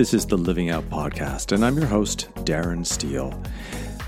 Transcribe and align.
This 0.00 0.14
is 0.14 0.24
the 0.24 0.38
Living 0.38 0.70
Out 0.70 0.88
Podcast, 0.88 1.52
and 1.52 1.62
I'm 1.62 1.76
your 1.76 1.84
host, 1.84 2.30
Darren 2.36 2.86
Steele. 2.86 3.38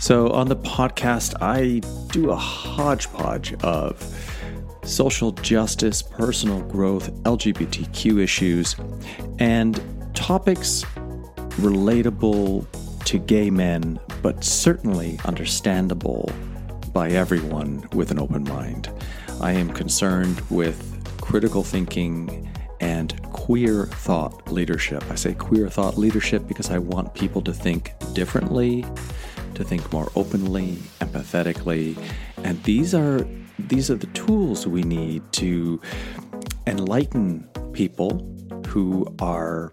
So, 0.01 0.31
on 0.31 0.49
the 0.49 0.57
podcast, 0.57 1.35
I 1.43 1.83
do 2.11 2.31
a 2.31 2.35
hodgepodge 2.35 3.53
of 3.63 4.03
social 4.85 5.33
justice, 5.33 6.01
personal 6.01 6.63
growth, 6.63 7.13
LGBTQ 7.25 8.23
issues, 8.23 8.75
and 9.39 9.83
topics 10.15 10.83
relatable 11.61 12.65
to 13.05 13.19
gay 13.19 13.51
men, 13.51 14.01
but 14.23 14.43
certainly 14.43 15.21
understandable 15.27 16.33
by 16.95 17.11
everyone 17.11 17.87
with 17.93 18.11
an 18.11 18.19
open 18.19 18.45
mind. 18.45 18.89
I 19.43 19.53
am 19.53 19.69
concerned 19.69 20.41
with 20.49 21.05
critical 21.21 21.63
thinking 21.63 22.49
and 22.83 23.23
queer 23.33 23.87
thought 23.87 24.53
leadership. 24.53 25.05
I 25.09 25.15
say 25.15 25.33
queer 25.35 25.71
thought 25.71 25.97
leadership 25.97 26.47
because 26.49 26.71
I 26.71 26.79
want 26.79 27.15
people 27.15 27.41
to 27.43 27.53
think 27.53 27.95
differently, 28.13 28.85
to 29.55 29.65
think 29.65 29.91
more 29.93 30.11
openly, 30.17 30.79
empathetically, 31.01 31.97
and 32.39 32.63
these 32.65 32.95
are 32.95 33.27
these 33.59 33.91
are 33.91 33.95
the 33.95 34.09
tools 34.09 34.67
we 34.67 34.83
need 34.83 35.23
to 35.35 35.81
enlighten 36.67 37.49
people 37.73 38.29
who 38.67 39.07
are 39.21 39.71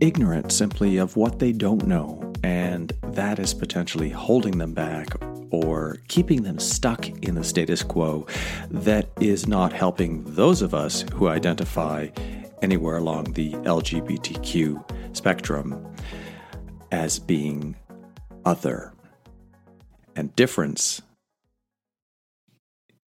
ignorant 0.00 0.52
simply 0.52 0.96
of 0.96 1.16
what 1.16 1.38
they 1.38 1.52
don't 1.52 1.86
know, 1.86 2.32
and 2.42 2.92
that 3.02 3.38
is 3.38 3.52
potentially 3.52 4.08
holding 4.08 4.56
them 4.56 4.72
back 4.72 5.08
or 5.50 5.98
keeping 6.08 6.42
them 6.42 6.58
stuck 6.58 7.08
in 7.08 7.34
the 7.34 7.44
status 7.44 7.82
quo 7.82 8.26
that 8.70 9.08
is 9.20 9.46
not 9.46 9.72
helping 9.72 10.24
those 10.34 10.62
of 10.62 10.74
us 10.74 11.04
who 11.14 11.28
identify 11.28 12.08
anywhere 12.62 12.96
along 12.96 13.32
the 13.32 13.52
LGBTQ 13.52 15.16
spectrum 15.16 15.94
as 16.90 17.18
being 17.18 17.76
other. 18.44 18.92
And 20.14 20.34
difference 20.34 21.02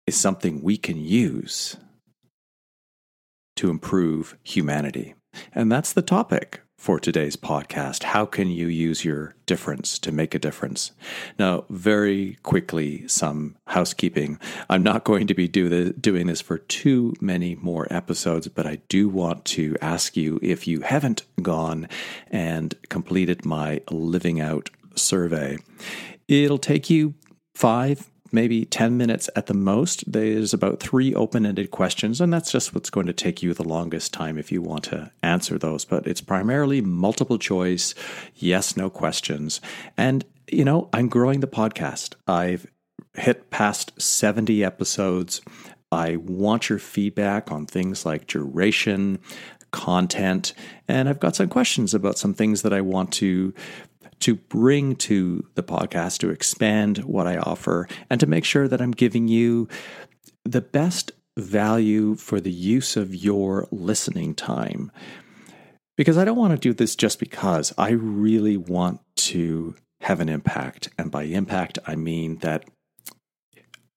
is 0.06 0.16
something 0.16 0.62
we 0.62 0.78
can 0.78 0.98
use 0.98 1.78
to 3.56 3.70
improve 3.70 4.38
humanity. 4.44 5.16
And 5.54 5.72
that's 5.72 5.94
the 5.94 6.02
topic 6.02 6.62
for 6.82 7.00
today's 7.00 7.36
podcast. 7.36 8.02
How 8.02 8.26
can 8.26 8.50
you 8.50 8.66
use 8.66 9.06
your 9.06 9.36
difference 9.46 10.00
to 10.00 10.12
make 10.12 10.34
a 10.34 10.40
difference? 10.40 10.94
Now, 11.38 11.66
very 11.70 12.40
quickly, 12.42 13.08
some 13.08 13.56
housekeeping. 13.68 14.40
I'm 14.68 14.82
not 14.82 15.04
going 15.04 15.28
to 15.28 15.36
be 15.36 15.48
do 15.48 15.94
doing 15.94 16.26
this 16.26 16.42
for 16.42 16.58
too 16.58 17.14
many 17.22 17.56
more 17.58 17.86
episodes, 17.92 18.48
but 18.48 18.66
I 18.66 18.78
do 18.90 19.08
want 19.08 19.46
to 19.46 19.78
ask 19.80 20.18
you 20.18 20.40
if 20.42 20.68
you 20.68 20.82
haven't 20.82 21.22
gone 21.44 21.88
and 22.32 22.74
completed 22.90 23.46
my 23.46 23.82
Living 23.92 24.42
Out 24.42 24.72
survey. 24.96 25.60
It'll 26.28 26.58
take 26.58 26.90
you 26.90 27.14
five, 27.54 28.10
maybe 28.32 28.66
10 28.66 28.98
minutes 28.98 29.30
at 29.36 29.48
the 29.48 29.54
most. 29.54 30.10
There's 30.12 30.54
about 30.54 30.80
three 30.80 31.14
open 31.14 31.46
ended 31.46 31.72
questions, 31.72 32.22
and 32.22 32.32
that's 32.32 32.52
just 32.52 32.74
what's 32.74 32.90
going 32.90 33.08
to 33.08 33.14
take 33.14 33.42
you 33.42 33.54
the 33.54 33.64
longest 33.64 34.14
time 34.14 34.38
if 34.38 34.52
you 34.52 34.62
want 34.62 34.86
to 34.86 35.12
answer 35.24 35.58
those. 35.58 35.86
But 35.86 36.08
it's 36.08 36.22
primarily 36.22 36.82
multiple 36.82 37.38
choice, 37.38 37.94
yes, 38.36 38.78
no 38.78 38.90
questions. 38.90 39.62
And, 39.98 40.26
you 40.52 40.66
know, 40.66 40.90
I'm 40.94 41.08
growing 41.08 41.40
the 41.40 41.48
podcast. 41.48 42.16
I've 42.28 42.68
hit 43.14 43.50
past 43.50 44.00
70 44.02 44.64
episodes. 44.64 45.42
I 45.92 46.16
want 46.16 46.70
your 46.70 46.80
feedback 46.80 47.52
on 47.52 47.66
things 47.66 48.06
like 48.06 48.28
duration, 48.28 49.20
content, 49.72 50.54
and 50.88 51.10
I've 51.10 51.20
got 51.20 51.36
some 51.36 51.50
questions 51.50 51.94
about 51.94 52.18
some 52.18 52.34
things 52.34 52.62
that 52.62 52.74
I 52.74 52.82
want 52.82 53.12
to 53.14 53.54
to 54.22 54.36
bring 54.36 54.96
to 54.96 55.48
the 55.56 55.64
podcast, 55.64 56.20
to 56.20 56.30
expand 56.30 57.00
what 57.00 57.28
I 57.28 57.38
offer, 57.38 57.88
and 58.10 58.20
to 58.20 58.28
make 58.28 58.46
sure 58.46 58.68
that 58.68 58.82
I'm 58.82 58.92
giving 58.92 59.28
you 59.28 59.68
the 60.46 60.62
best 60.62 61.12
value 61.38 62.16
for 62.16 62.40
the 62.40 62.52
use 62.52 62.98
of 62.98 63.14
your 63.16 63.68
listening 63.72 64.36
time. 64.36 64.92
Because 65.98 66.18
I 66.18 66.26
don't 66.26 66.38
want 66.38 66.54
to 66.54 66.60
do 66.60 66.74
this 66.74 66.96
just 66.96 67.20
because. 67.20 67.74
I 67.78 67.92
really 67.92 68.58
want 68.58 69.02
to 69.18 69.76
have 70.02 70.20
an 70.20 70.30
impact. 70.30 70.90
And 70.98 71.12
by 71.12 71.24
impact, 71.24 71.78
I 71.86 71.96
mean 71.96 72.38
that 72.38 72.66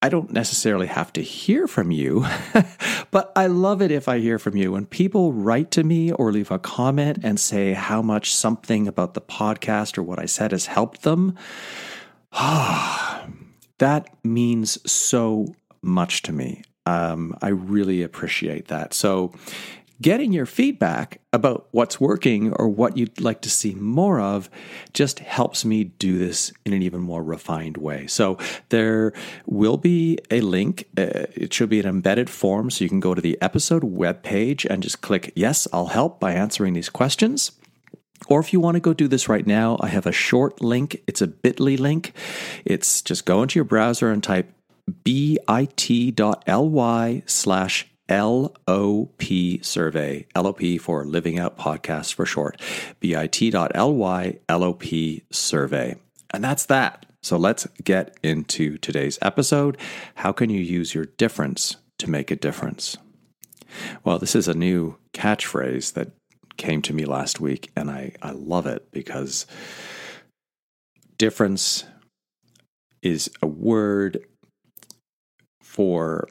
I 0.05 0.11
don't 0.11 0.33
necessarily 0.33 0.89
have 0.89 1.15
to 1.15 1.23
hear 1.23 1.67
from 1.67 1.91
you, 1.91 2.27
but 3.11 3.33
I 3.35 3.47
love 3.47 3.81
it 3.81 3.91
if 3.91 4.07
I 4.07 4.19
hear 4.19 4.39
from 4.39 4.55
you. 4.55 4.73
When 4.73 4.85
people 4.85 5.33
write 5.33 5.71
to 5.71 5.83
me 5.83 6.13
or 6.13 6.31
leave 6.31 6.51
a 6.51 6.59
comment 6.59 7.21
and 7.23 7.41
say 7.41 7.73
how 7.73 8.03
much 8.03 8.35
something 8.35 8.87
about 8.87 9.15
the 9.15 9.23
podcast 9.23 9.97
or 9.97 10.03
what 10.03 10.19
I 10.19 10.27
said 10.27 10.53
has 10.53 10.67
helped 10.67 11.05
them, 11.05 11.39
that 13.79 14.05
means 14.23 14.79
so 14.93 15.55
much 15.81 16.21
to 16.25 16.33
me. 16.33 16.65
Um, 16.85 17.35
I 17.41 17.49
really 17.49 18.03
appreciate 18.03 18.69
that. 18.69 18.93
So, 18.93 19.33
getting 20.01 20.33
your 20.33 20.47
feedback 20.47 21.21
about 21.33 21.69
what's 21.71 22.01
working 22.01 22.53
or 22.55 22.69
what 22.69 22.97
you'd 22.97 23.21
like 23.21 23.41
to 23.43 23.51
see 23.51 23.75
more 23.75 24.21
of 24.21 24.51
just 24.93 25.21
helps 25.21 25.65
me 25.65 25.85
do 25.85 26.19
this 26.19 26.53
in 26.65 26.73
an 26.73 26.83
even 26.83 27.01
more 27.01 27.23
refined 27.23 27.77
way. 27.77 28.07
So 28.07 28.39
there 28.69 29.13
will 29.47 29.77
be 29.77 30.19
a 30.31 30.41
link. 30.41 30.85
Uh, 30.97 31.27
it 31.35 31.53
should 31.53 31.69
be 31.69 31.81
an 31.81 31.87
embedded 31.87 32.29
form. 32.29 32.71
So 32.71 32.85
you 32.85 32.89
can 32.89 33.01
go 33.01 33.15
to 33.15 33.21
the 33.21 33.39
episode 33.41 33.83
webpage 33.83 34.65
and 34.69 34.83
just 34.83 35.01
click 35.01 35.33
Yes, 35.35 35.67
I'll 35.73 35.87
help 35.87 36.21
by 36.21 36.33
answering 36.33 36.75
these 36.75 36.91
questions. 36.91 37.53
Or 38.29 38.41
if 38.41 38.53
you 38.53 38.61
want 38.61 38.77
to 38.77 38.81
go 38.81 38.95
do 38.95 39.09
this 39.09 39.29
right 39.29 39.47
now, 39.47 39.77
I 39.81 39.89
have 39.89 40.07
a 40.07 40.13
short 40.13 40.63
link. 40.63 41.03
It's 41.07 41.21
a 41.21 41.27
bit.ly 41.27 41.77
link. 41.77 42.13
It's 42.65 43.03
just 43.03 43.27
go 43.27 43.43
into 43.43 43.59
your 43.59 43.65
browser 43.65 44.11
and 44.11 44.23
type 44.23 44.51
bit.ly 45.05 45.53
slash 47.27 47.87
LOP 48.09 49.23
survey, 49.63 50.27
LOP 50.37 50.63
for 50.81 51.05
Living 51.05 51.39
Out 51.39 51.57
Podcast 51.57 52.15
for 52.15 52.27
short, 52.27 52.61
bit.ly 53.01 54.39
LOP 54.49 54.85
survey. 55.31 55.97
And 56.33 56.45
that's 56.45 56.67
that. 56.67 57.07
So 57.23 57.39
let's 57.39 57.67
get 57.83 58.19
into 58.23 58.77
today's 58.79 59.19
episode. 59.23 59.79
How 60.17 60.33
can 60.33 60.51
you 60.51 60.61
use 60.61 60.95
your 60.95 61.07
difference 61.07 61.77
to 61.99 62.11
make 62.11 62.31
a 62.31 62.37
difference? 62.37 62.99
Well, 64.05 64.19
this 64.19 64.37
is 64.37 64.49
a 64.49 64.55
new 64.55 64.99
catchphrase 65.15 65.95
that 65.95 66.11
came 66.57 66.83
to 66.83 66.93
me 66.93 67.05
last 67.05 67.41
week, 67.41 67.71
and 67.75 67.91
I, 67.91 68.13
I 68.23 68.33
love 68.33 68.67
it 68.67 68.91
because 68.93 69.47
difference 71.17 71.85
is 73.03 73.31
a 73.43 73.47
word 73.47 74.25
for 75.63 76.29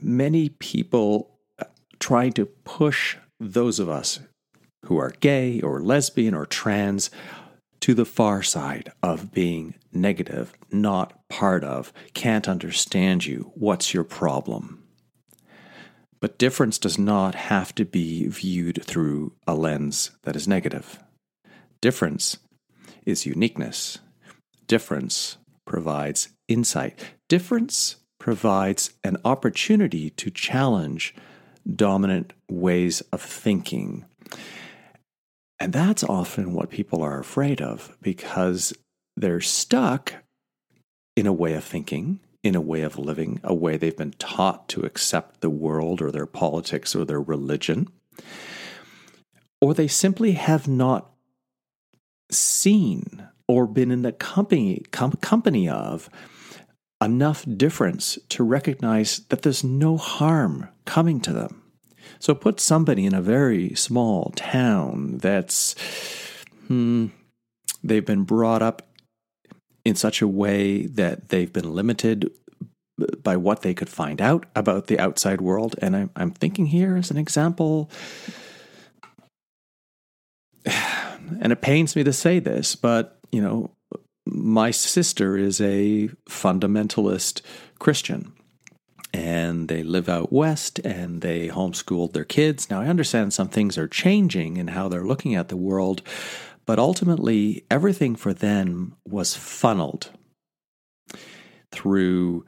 many 0.00 0.48
people 0.48 1.38
uh, 1.58 1.64
trying 1.98 2.32
to 2.32 2.46
push 2.46 3.16
those 3.38 3.78
of 3.78 3.88
us 3.88 4.20
who 4.86 4.96
are 4.96 5.14
gay 5.20 5.60
or 5.60 5.82
lesbian 5.82 6.34
or 6.34 6.46
trans 6.46 7.10
to 7.80 7.94
the 7.94 8.04
far 8.04 8.42
side 8.42 8.92
of 9.02 9.32
being 9.32 9.74
negative, 9.92 10.52
not 10.70 11.28
part 11.28 11.64
of, 11.64 11.92
can't 12.14 12.48
understand 12.48 13.26
you, 13.26 13.50
what's 13.54 13.92
your 13.92 14.04
problem? 14.04 14.84
But 16.20 16.38
difference 16.38 16.78
does 16.78 16.98
not 16.98 17.34
have 17.34 17.74
to 17.74 17.84
be 17.84 18.28
viewed 18.28 18.84
through 18.84 19.32
a 19.46 19.54
lens 19.54 20.12
that 20.22 20.36
is 20.36 20.46
negative. 20.46 21.00
Difference 21.80 22.38
is 23.04 23.26
uniqueness. 23.26 23.98
Difference 24.68 25.38
provides 25.66 26.28
insight. 26.46 26.96
Difference 27.28 27.96
provides 28.22 28.92
an 29.02 29.16
opportunity 29.24 30.08
to 30.10 30.30
challenge 30.30 31.12
dominant 31.74 32.32
ways 32.48 33.00
of 33.12 33.20
thinking. 33.20 34.04
And 35.58 35.72
that's 35.72 36.04
often 36.04 36.52
what 36.52 36.70
people 36.70 37.02
are 37.02 37.18
afraid 37.18 37.60
of 37.60 37.96
because 38.00 38.72
they're 39.16 39.40
stuck 39.40 40.14
in 41.16 41.26
a 41.26 41.32
way 41.32 41.54
of 41.54 41.64
thinking, 41.64 42.20
in 42.44 42.54
a 42.54 42.60
way 42.60 42.82
of 42.82 42.96
living, 42.96 43.40
a 43.42 43.52
way 43.52 43.76
they've 43.76 43.96
been 43.96 44.14
taught 44.20 44.68
to 44.68 44.82
accept 44.82 45.40
the 45.40 45.50
world 45.50 46.00
or 46.00 46.12
their 46.12 46.26
politics 46.26 46.94
or 46.94 47.04
their 47.04 47.20
religion. 47.20 47.88
Or 49.60 49.74
they 49.74 49.88
simply 49.88 50.32
have 50.32 50.68
not 50.68 51.10
seen 52.30 53.26
or 53.48 53.66
been 53.66 53.90
in 53.90 54.02
the 54.02 54.12
company, 54.12 54.84
com- 54.92 55.18
company 55.20 55.68
of 55.68 56.08
enough 57.02 57.44
difference 57.56 58.18
to 58.30 58.44
recognize 58.44 59.20
that 59.28 59.42
there's 59.42 59.64
no 59.64 59.96
harm 59.96 60.68
coming 60.84 61.20
to 61.20 61.32
them. 61.32 61.62
So 62.18 62.34
put 62.34 62.60
somebody 62.60 63.04
in 63.04 63.14
a 63.14 63.22
very 63.22 63.74
small 63.74 64.32
town 64.36 65.18
that's, 65.18 65.74
hmm, 66.68 67.08
they've 67.82 68.04
been 68.04 68.24
brought 68.24 68.62
up 68.62 68.88
in 69.84 69.96
such 69.96 70.22
a 70.22 70.28
way 70.28 70.86
that 70.86 71.30
they've 71.30 71.52
been 71.52 71.74
limited 71.74 72.30
by 73.22 73.36
what 73.36 73.62
they 73.62 73.74
could 73.74 73.88
find 73.88 74.20
out 74.20 74.46
about 74.54 74.86
the 74.86 74.98
outside 74.98 75.40
world. 75.40 75.74
And 75.80 75.96
I'm, 75.96 76.10
I'm 76.14 76.30
thinking 76.30 76.66
here 76.66 76.96
as 76.96 77.10
an 77.10 77.16
example, 77.16 77.90
and 80.66 81.52
it 81.52 81.60
pains 81.60 81.96
me 81.96 82.04
to 82.04 82.12
say 82.12 82.38
this, 82.38 82.76
but, 82.76 83.18
you 83.32 83.42
know, 83.42 83.70
my 84.42 84.72
sister 84.72 85.36
is 85.36 85.60
a 85.60 86.08
fundamentalist 86.28 87.42
Christian 87.78 88.32
and 89.14 89.68
they 89.68 89.82
live 89.82 90.08
out 90.08 90.32
west 90.32 90.80
and 90.80 91.20
they 91.20 91.48
homeschooled 91.48 92.12
their 92.12 92.24
kids. 92.24 92.68
Now, 92.68 92.80
I 92.80 92.86
understand 92.86 93.32
some 93.32 93.48
things 93.48 93.78
are 93.78 93.88
changing 93.88 94.56
in 94.56 94.68
how 94.68 94.88
they're 94.88 95.06
looking 95.06 95.34
at 95.34 95.48
the 95.48 95.56
world, 95.56 96.02
but 96.66 96.78
ultimately, 96.78 97.64
everything 97.70 98.16
for 98.16 98.32
them 98.32 98.96
was 99.06 99.36
funneled 99.36 100.10
through 101.70 102.44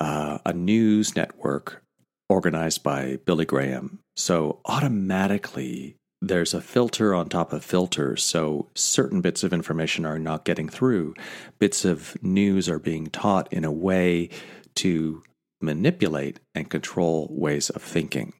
uh, 0.00 0.38
a 0.44 0.52
news 0.52 1.14
network 1.14 1.82
organized 2.28 2.82
by 2.82 3.18
Billy 3.24 3.44
Graham. 3.44 4.00
So, 4.16 4.60
automatically, 4.64 5.95
there's 6.22 6.54
a 6.54 6.60
filter 6.60 7.14
on 7.14 7.28
top 7.28 7.52
of 7.52 7.64
filters, 7.64 8.22
so 8.22 8.68
certain 8.74 9.20
bits 9.20 9.44
of 9.44 9.52
information 9.52 10.06
are 10.06 10.18
not 10.18 10.44
getting 10.44 10.68
through. 10.68 11.14
Bits 11.58 11.84
of 11.84 12.16
news 12.22 12.68
are 12.68 12.78
being 12.78 13.08
taught 13.08 13.52
in 13.52 13.64
a 13.64 13.72
way 13.72 14.30
to 14.76 15.22
manipulate 15.60 16.40
and 16.54 16.70
control 16.70 17.28
ways 17.30 17.70
of 17.70 17.82
thinking. 17.82 18.32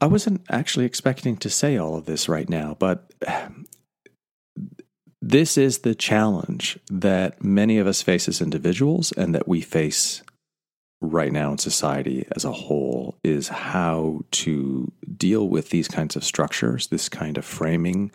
I 0.00 0.06
wasn't 0.06 0.42
actually 0.50 0.84
expecting 0.84 1.36
to 1.38 1.50
say 1.50 1.76
all 1.76 1.96
of 1.96 2.04
this 2.04 2.28
right 2.28 2.48
now, 2.48 2.76
but 2.78 3.10
this 5.22 5.56
is 5.56 5.78
the 5.78 5.94
challenge 5.94 6.78
that 6.90 7.42
many 7.42 7.78
of 7.78 7.86
us 7.86 8.02
face 8.02 8.28
as 8.28 8.42
individuals 8.42 9.12
and 9.12 9.34
that 9.34 9.48
we 9.48 9.60
face 9.60 10.22
right 11.00 11.32
now 11.32 11.52
in 11.52 11.58
society 11.58 12.26
as 12.36 12.44
a 12.44 12.52
whole 12.52 13.13
is 13.34 13.48
how 13.48 14.20
to 14.30 14.90
deal 15.16 15.48
with 15.48 15.70
these 15.70 15.88
kinds 15.88 16.16
of 16.16 16.24
structures, 16.24 16.86
this 16.86 17.08
kind 17.08 17.36
of 17.36 17.44
framing, 17.44 18.10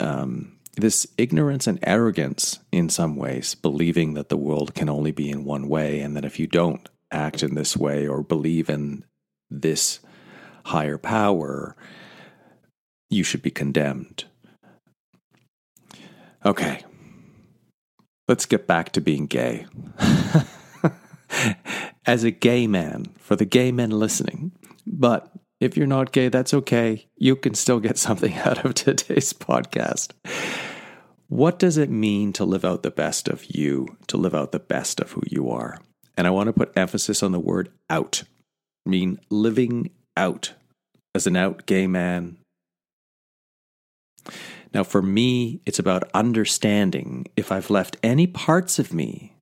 um, 0.00 0.52
this 0.76 1.06
ignorance 1.16 1.66
and 1.66 1.78
arrogance 1.82 2.58
in 2.72 2.88
some 2.88 3.16
ways, 3.16 3.54
believing 3.54 4.14
that 4.14 4.28
the 4.28 4.36
world 4.36 4.74
can 4.74 4.88
only 4.88 5.12
be 5.12 5.30
in 5.30 5.44
one 5.44 5.68
way, 5.68 6.00
and 6.00 6.16
that 6.16 6.24
if 6.24 6.38
you 6.38 6.46
don't 6.46 6.88
act 7.10 7.42
in 7.42 7.54
this 7.54 7.76
way 7.76 8.06
or 8.06 8.22
believe 8.22 8.68
in 8.68 9.04
this 9.50 10.00
higher 10.66 10.98
power, 10.98 11.76
you 13.08 13.22
should 13.22 13.42
be 13.42 13.50
condemned. 13.50 14.24
Okay, 16.44 16.82
let's 18.28 18.44
get 18.44 18.66
back 18.66 18.92
to 18.92 19.00
being 19.00 19.26
gay. 19.26 19.66
As 22.06 22.24
a 22.24 22.30
gay 22.30 22.66
man, 22.66 23.06
for 23.18 23.36
the 23.36 23.44
gay 23.44 23.72
men 23.72 23.90
listening, 23.90 24.52
but 24.86 25.32
if 25.60 25.76
you're 25.76 25.86
not 25.86 26.12
gay, 26.12 26.28
that's 26.28 26.52
okay. 26.52 27.06
You 27.16 27.36
can 27.36 27.54
still 27.54 27.80
get 27.80 27.98
something 27.98 28.34
out 28.38 28.64
of 28.64 28.74
today's 28.74 29.32
podcast. 29.32 30.12
What 31.28 31.58
does 31.58 31.78
it 31.78 31.90
mean 31.90 32.32
to 32.34 32.44
live 32.44 32.64
out 32.64 32.82
the 32.82 32.90
best 32.90 33.28
of 33.28 33.44
you, 33.46 33.96
to 34.08 34.16
live 34.16 34.34
out 34.34 34.52
the 34.52 34.58
best 34.58 35.00
of 35.00 35.12
who 35.12 35.22
you 35.28 35.50
are? 35.50 35.80
And 36.16 36.26
I 36.26 36.30
want 36.30 36.48
to 36.48 36.52
put 36.52 36.76
emphasis 36.76 37.22
on 37.22 37.32
the 37.32 37.40
word 37.40 37.70
out. 37.88 38.22
I 38.86 38.90
mean 38.90 39.18
living 39.30 39.90
out 40.16 40.52
as 41.14 41.26
an 41.26 41.36
out 41.36 41.66
gay 41.66 41.86
man. 41.86 42.36
Now, 44.72 44.82
for 44.84 45.02
me, 45.02 45.60
it's 45.64 45.78
about 45.78 46.10
understanding 46.12 47.26
if 47.36 47.52
I've 47.52 47.70
left 47.70 47.96
any 48.02 48.26
parts 48.26 48.78
of 48.78 48.92
me 48.92 49.33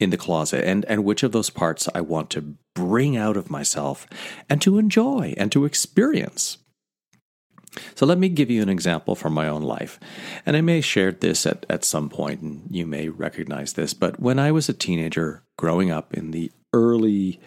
in 0.00 0.10
the 0.10 0.16
closet 0.16 0.64
and, 0.64 0.84
and 0.86 1.04
which 1.04 1.22
of 1.22 1.32
those 1.32 1.50
parts 1.50 1.88
I 1.94 2.00
want 2.00 2.30
to 2.30 2.56
bring 2.74 3.16
out 3.16 3.36
of 3.36 3.50
myself 3.50 4.06
and 4.48 4.60
to 4.62 4.78
enjoy 4.78 5.34
and 5.36 5.52
to 5.52 5.66
experience. 5.66 6.58
So 7.94 8.04
let 8.04 8.18
me 8.18 8.28
give 8.28 8.50
you 8.50 8.62
an 8.62 8.68
example 8.68 9.14
from 9.14 9.32
my 9.32 9.46
own 9.46 9.62
life. 9.62 10.00
And 10.44 10.56
I 10.56 10.60
may 10.60 10.80
share 10.80 11.12
this 11.12 11.46
at, 11.46 11.64
at 11.68 11.84
some 11.84 12.08
point 12.08 12.40
and 12.40 12.62
you 12.70 12.86
may 12.86 13.08
recognize 13.08 13.74
this, 13.74 13.94
but 13.94 14.18
when 14.18 14.38
I 14.38 14.50
was 14.50 14.68
a 14.68 14.74
teenager 14.74 15.44
growing 15.56 15.90
up 15.90 16.14
in 16.14 16.32
the 16.32 16.50
early 16.72 17.38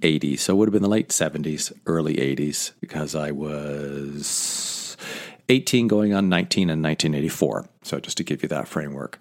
80s, 0.00 0.40
so 0.40 0.54
it 0.54 0.56
would 0.56 0.68
have 0.68 0.72
been 0.72 0.82
the 0.82 0.88
late 0.88 1.10
70s, 1.10 1.72
early 1.86 2.16
80s, 2.16 2.72
because 2.80 3.14
I 3.14 3.30
was 3.30 4.96
18 5.48 5.86
going 5.86 6.14
on 6.14 6.28
19 6.28 6.62
in 6.62 6.82
1984. 6.82 7.68
So 7.82 8.00
just 8.00 8.16
to 8.16 8.24
give 8.24 8.42
you 8.42 8.48
that 8.48 8.66
framework. 8.66 9.18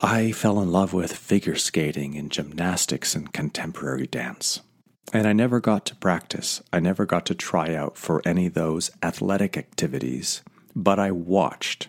I 0.00 0.30
fell 0.32 0.60
in 0.60 0.70
love 0.70 0.92
with 0.92 1.16
figure 1.16 1.54
skating 1.54 2.16
and 2.16 2.30
gymnastics 2.30 3.14
and 3.14 3.32
contemporary 3.32 4.06
dance. 4.06 4.60
And 5.10 5.26
I 5.26 5.32
never 5.32 5.58
got 5.58 5.86
to 5.86 5.96
practice. 5.96 6.62
I 6.70 6.80
never 6.80 7.06
got 7.06 7.24
to 7.26 7.34
try 7.34 7.74
out 7.74 7.96
for 7.96 8.20
any 8.26 8.46
of 8.46 8.54
those 8.54 8.90
athletic 9.02 9.56
activities, 9.56 10.42
but 10.74 10.98
I 10.98 11.12
watched. 11.12 11.88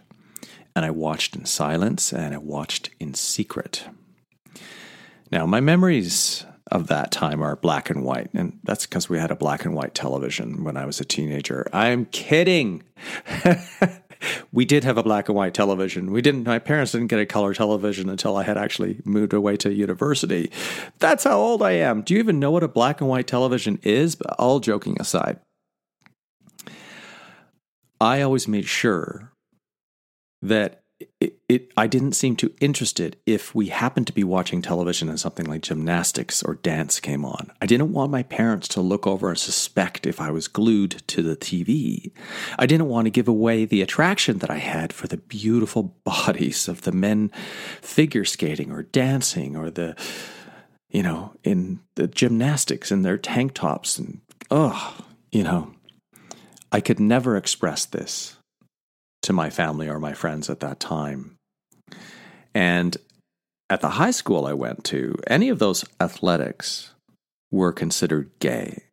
And 0.73 0.85
I 0.85 0.91
watched 0.91 1.35
in 1.35 1.45
silence 1.45 2.13
and 2.13 2.33
I 2.33 2.37
watched 2.37 2.91
in 2.97 3.13
secret. 3.13 3.85
Now, 5.29 5.45
my 5.45 5.59
memories 5.59 6.45
of 6.71 6.87
that 6.87 7.11
time 7.11 7.41
are 7.41 7.57
black 7.57 7.89
and 7.89 8.05
white, 8.05 8.29
and 8.33 8.59
that's 8.63 8.85
because 8.85 9.09
we 9.09 9.17
had 9.19 9.31
a 9.31 9.35
black 9.35 9.65
and 9.65 9.73
white 9.73 9.93
television 9.93 10.63
when 10.63 10.77
I 10.77 10.85
was 10.85 11.01
a 11.01 11.05
teenager. 11.05 11.67
I'm 11.73 12.05
kidding. 12.05 12.83
we 14.51 14.65
did 14.65 14.83
have 14.83 14.97
a 14.97 15.03
black 15.03 15.29
and 15.29 15.35
white 15.35 15.53
television. 15.53 16.11
We 16.11 16.21
didn't. 16.21 16.45
My 16.45 16.59
parents 16.59 16.91
didn't 16.91 17.07
get 17.07 17.19
a 17.19 17.25
color 17.25 17.53
television 17.53 18.09
until 18.09 18.35
I 18.35 18.43
had 18.43 18.57
actually 18.57 19.01
moved 19.05 19.33
away 19.33 19.57
to 19.57 19.73
university. 19.73 20.51
That's 20.99 21.23
how 21.23 21.37
old 21.37 21.61
I 21.61 21.71
am. 21.71 22.01
Do 22.01 22.13
you 22.13 22.19
even 22.19 22.39
know 22.39 22.51
what 22.51 22.63
a 22.63 22.67
black 22.67 23.01
and 23.01 23.09
white 23.09 23.27
television 23.27 23.79
is? 23.83 24.15
But 24.15 24.35
all 24.39 24.59
joking 24.59 24.97
aside, 24.99 25.39
I 27.99 28.21
always 28.21 28.47
made 28.47 28.65
sure 28.65 29.31
that 30.41 30.81
it, 30.99 31.39
it, 31.47 31.71
I 31.77 31.85
didn't 31.85 32.13
seem 32.13 32.35
too 32.35 32.53
interested 32.59 33.17
if 33.25 33.53
we 33.53 33.67
happened 33.67 34.07
to 34.07 34.13
be 34.13 34.23
watching 34.23 34.61
television 34.61 35.09
and 35.09 35.19
something 35.19 35.45
like 35.45 35.61
gymnastics 35.61 36.41
or 36.41 36.55
dance 36.55 36.99
came 36.99 37.23
on. 37.23 37.51
I 37.61 37.67
didn't 37.67 37.93
want 37.93 38.11
my 38.11 38.23
parents 38.23 38.67
to 38.69 38.81
look 38.81 39.05
over 39.05 39.29
and 39.29 39.37
suspect 39.37 40.07
if 40.07 40.19
I 40.19 40.31
was 40.31 40.47
glued 40.47 41.03
to 41.07 41.21
the 41.21 41.35
TV. 41.35 42.11
I 42.57 42.65
didn't 42.65 42.87
want 42.87 43.05
to 43.05 43.11
give 43.11 43.27
away 43.27 43.65
the 43.65 43.81
attraction 43.81 44.39
that 44.39 44.49
I 44.49 44.57
had 44.57 44.91
for 44.91 45.07
the 45.07 45.17
beautiful 45.17 45.83
bodies 46.03 46.67
of 46.67 46.81
the 46.81 46.91
men 46.91 47.29
figure 47.81 48.25
skating 48.25 48.71
or 48.71 48.83
dancing 48.83 49.55
or 49.55 49.69
the, 49.69 49.95
you 50.89 51.03
know, 51.03 51.33
in 51.43 51.79
the 51.95 52.07
gymnastics 52.07 52.91
in 52.91 53.03
their 53.03 53.17
tank 53.17 53.53
tops 53.53 53.99
and, 53.99 54.21
ugh, 54.49 55.03
you 55.31 55.43
know, 55.43 55.73
I 56.71 56.81
could 56.81 56.99
never 56.99 57.37
express 57.37 57.85
this 57.85 58.36
to 59.23 59.33
my 59.33 59.49
family 59.49 59.87
or 59.87 59.99
my 59.99 60.13
friends 60.13 60.49
at 60.49 60.59
that 60.61 60.79
time. 60.79 61.35
And 62.53 62.97
at 63.69 63.81
the 63.81 63.89
high 63.89 64.11
school 64.11 64.45
I 64.45 64.53
went 64.53 64.83
to, 64.85 65.15
any 65.27 65.49
of 65.49 65.59
those 65.59 65.85
athletics 65.99 66.93
were 67.51 67.73
considered 67.73 68.31
gay. 68.39 68.83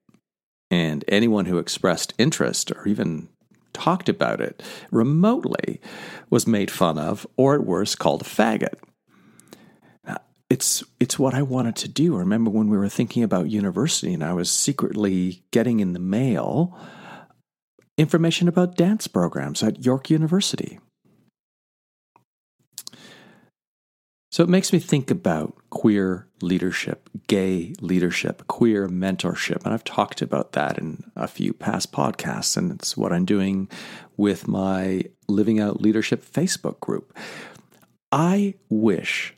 And 0.71 1.05
anyone 1.09 1.47
who 1.47 1.59
expressed 1.59 2.15
interest 2.19 2.73
or 2.73 2.87
even 2.89 3.29
talked 3.73 4.09
about 4.09 4.41
it 4.41 4.63
remotely 4.91 5.81
was 6.31 6.47
made 6.47 6.71
fun 6.71 6.99
of, 6.99 7.27
or 7.37 7.55
at 7.55 7.65
worst, 7.65 7.99
called 7.99 8.23
a 8.23 8.25
faggot. 8.25 8.75
It's, 10.51 10.85
it's 11.01 11.19
what 11.19 11.35
I 11.35 11.43
wanted 11.43 11.75
to 11.77 11.89
do. 11.89 12.17
I 12.17 12.21
remember 12.21 12.51
when 12.51 12.69
we 12.69 12.77
were 12.77 12.89
thinking 12.89 13.23
about 13.23 13.51
university 13.51 14.13
and 14.13 14.23
I 14.23 14.35
was 14.35 14.51
secretly 14.51 15.43
getting 15.51 15.81
in 15.81 15.95
the 15.95 15.99
mail 15.99 16.79
information 17.97 18.49
about 18.49 18.77
dance 18.77 19.07
programs 19.07 19.63
at 19.63 19.85
York 19.85 20.11
University. 20.11 20.79
So 24.35 24.43
it 24.43 24.49
makes 24.49 24.73
me 24.73 24.81
think 24.81 25.13
about 25.13 25.55
queer 25.71 26.27
leadership, 26.43 27.09
gay 27.29 27.73
leadership, 27.81 28.49
queer 28.49 28.89
mentorship. 28.89 29.65
And 29.65 29.73
I've 29.73 29.85
talked 29.85 30.23
about 30.23 30.53
that 30.53 30.77
in 30.77 31.05
a 31.15 31.29
few 31.29 31.53
past 31.53 31.93
podcasts, 31.93 32.57
and 32.57 32.73
it's 32.73 32.97
what 32.97 33.13
I'm 33.13 33.25
doing 33.25 33.69
with 34.17 34.49
my 34.49 35.05
Living 35.29 35.61
Out 35.61 35.81
Leadership 35.81 36.25
Facebook 36.25 36.81
group. 36.81 37.17
I 38.11 38.55
wish 38.69 39.35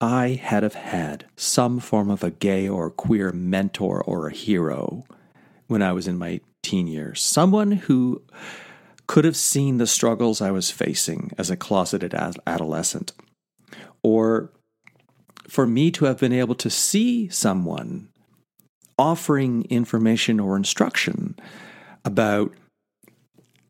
I 0.00 0.40
had 0.42 0.62
have 0.62 0.74
had 0.74 1.26
some 1.36 1.78
form 1.78 2.08
of 2.08 2.24
a 2.24 2.30
gay 2.30 2.66
or 2.66 2.90
queer 2.90 3.32
mentor 3.32 4.02
or 4.02 4.28
a 4.28 4.32
hero 4.32 5.04
when 5.66 5.82
I 5.82 5.92
was 5.92 6.08
in 6.08 6.16
my 6.16 6.40
teen 6.62 6.86
years. 6.86 7.22
Someone 7.22 7.72
who 7.72 8.22
could 9.06 9.24
have 9.24 9.36
seen 9.36 9.78
the 9.78 9.86
struggles 9.86 10.40
I 10.40 10.50
was 10.50 10.70
facing 10.70 11.32
as 11.38 11.50
a 11.50 11.56
closeted 11.56 12.14
adolescent. 12.46 13.12
Or 14.02 14.52
for 15.48 15.66
me 15.66 15.90
to 15.92 16.04
have 16.04 16.18
been 16.18 16.32
able 16.32 16.54
to 16.56 16.70
see 16.70 17.28
someone 17.28 18.08
offering 18.98 19.64
information 19.70 20.38
or 20.38 20.56
instruction 20.56 21.36
about 22.04 22.52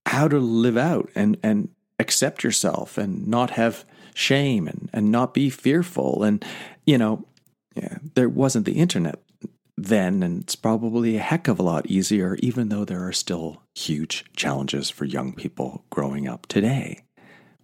how 0.06 0.26
to 0.26 0.38
live 0.38 0.76
out 0.76 1.10
and, 1.14 1.36
and 1.42 1.68
accept 1.98 2.42
yourself 2.42 2.98
and 2.98 3.26
not 3.26 3.50
have 3.50 3.84
shame 4.14 4.66
and, 4.66 4.90
and 4.92 5.12
not 5.12 5.34
be 5.34 5.50
fearful. 5.50 6.24
And, 6.24 6.44
you 6.84 6.98
know, 6.98 7.24
yeah, 7.74 7.98
there 8.14 8.28
wasn't 8.28 8.64
the 8.64 8.78
internet 8.78 9.22
then, 9.84 10.22
and 10.22 10.42
it's 10.42 10.56
probably 10.56 11.16
a 11.16 11.20
heck 11.20 11.48
of 11.48 11.58
a 11.58 11.62
lot 11.62 11.86
easier, 11.86 12.36
even 12.40 12.68
though 12.68 12.84
there 12.84 13.06
are 13.06 13.12
still 13.12 13.62
huge 13.74 14.24
challenges 14.34 14.90
for 14.90 15.04
young 15.04 15.32
people 15.32 15.84
growing 15.90 16.28
up 16.28 16.46
today. 16.46 17.02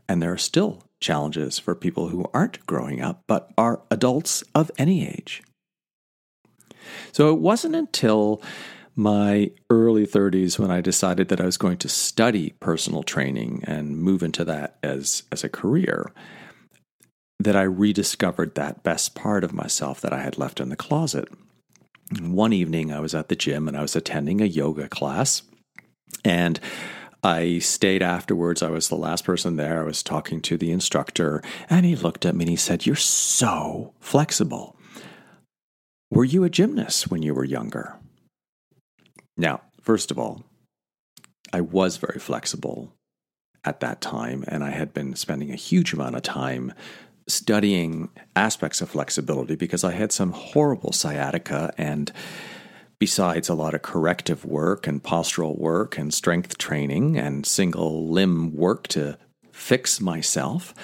And 0.09 0.23
there 0.23 0.33
are 0.33 0.39
still 0.39 0.83
challenges 1.01 1.59
for 1.59 1.75
people 1.75 2.09
who 2.09 2.25
aren't 2.33 2.65
growing 2.67 3.03
up 3.03 3.23
but 3.27 3.51
are 3.59 3.83
adults 3.91 4.43
of 4.55 4.71
any 4.79 5.07
age. 5.07 5.43
So 7.13 7.31
it 7.31 7.41
wasn't 7.41 7.75
until 7.75 8.43
my 8.97 9.51
early 9.71 10.07
30s 10.07 10.59
when 10.59 10.71
I 10.71 10.81
decided 10.81 11.29
that 11.29 11.41
I 11.41 11.47
was 11.47 11.57
going 11.57 11.79
to 11.79 11.89
study 11.89 12.55
personal 12.61 13.03
training 13.03 13.65
and 13.67 13.99
move 13.99 14.23
into 14.23 14.45
that 14.45 14.79
as, 14.83 15.25
as 15.33 15.43
a 15.43 15.49
career 15.49 16.13
that 17.41 17.57
I 17.57 17.63
rediscovered 17.63 18.55
that 18.55 18.83
best 18.83 19.15
part 19.15 19.43
of 19.43 19.53
myself 19.53 20.01
that 20.01 20.13
I 20.13 20.23
had 20.23 20.39
left 20.39 20.61
in 20.61 20.69
the 20.69 20.77
closet. 20.77 21.29
One 22.21 22.53
evening, 22.53 22.93
I 22.93 23.01
was 23.01 23.15
at 23.15 23.29
the 23.29 23.37
gym 23.37 23.69
and 23.69 23.77
I 23.77 23.83
was 23.83 23.97
attending 23.97 24.41
a 24.41 24.47
yoga 24.47 24.89
class. 24.89 25.43
And 26.25 26.61
I 27.25 27.59
stayed 27.59 28.03
afterwards. 28.03 28.63
I 28.63 28.69
was 28.69 28.89
the 28.89 28.97
last 28.97 29.25
person 29.25 29.57
there. 29.57 29.81
I 29.81 29.85
was 29.85 30.03
talking 30.03 30.43
to 30.43 30.59
the 30.59 30.71
instructor, 30.71 31.43
and 31.71 31.87
he 31.87 31.97
looked 31.97 32.27
at 32.27 32.37
me 32.37 32.45
and 32.45 32.51
he 32.51 32.57
said, 32.57 32.85
You're 32.85 32.97
so 32.97 33.95
flexible. 33.99 34.77
Were 36.11 36.25
you 36.25 36.45
a 36.45 36.51
gymnast 36.51 37.11
when 37.11 37.23
you 37.23 37.33
were 37.35 37.45
younger? 37.45 37.97
Now, 39.39 39.63
first 39.81 40.11
of 40.11 40.19
all, 40.19 40.45
I 41.53 41.63
was 41.63 41.97
very 41.97 42.21
flexible 42.21 42.93
at 43.65 43.81
that 43.81 44.03
time, 44.03 44.45
and 44.47 44.63
I 44.63 44.71
had 44.71 44.93
been 44.93 45.17
spending 45.17 45.51
a 45.51 45.57
huge 45.57 45.95
amount 45.95 46.17
of 46.17 46.23
time 46.23 46.75
studying 47.27 48.11
aspects 48.37 48.81
of 48.81 48.91
flexibility 48.91 49.55
because 49.55 49.85
I 49.85 49.93
had 49.93 50.13
some 50.13 50.33
horrible 50.33 50.93
sciatica 50.93 51.73
and 51.79 52.13
besides 52.99 53.49
a 53.49 53.55
lot 53.55 53.75
of 53.75 53.83
corrective 53.83 54.45
work 54.45 54.87
and 54.87 55.03
postural 55.03 55.59
work 55.59 55.99
and 55.99 56.13
strength 56.13 56.59
training 56.59 57.19
and 57.19 57.47
single 57.47 58.09
limb 58.09 58.55
work 58.55 58.89
to 58.89 59.19
fix 59.53 60.01
myself, 60.01 60.75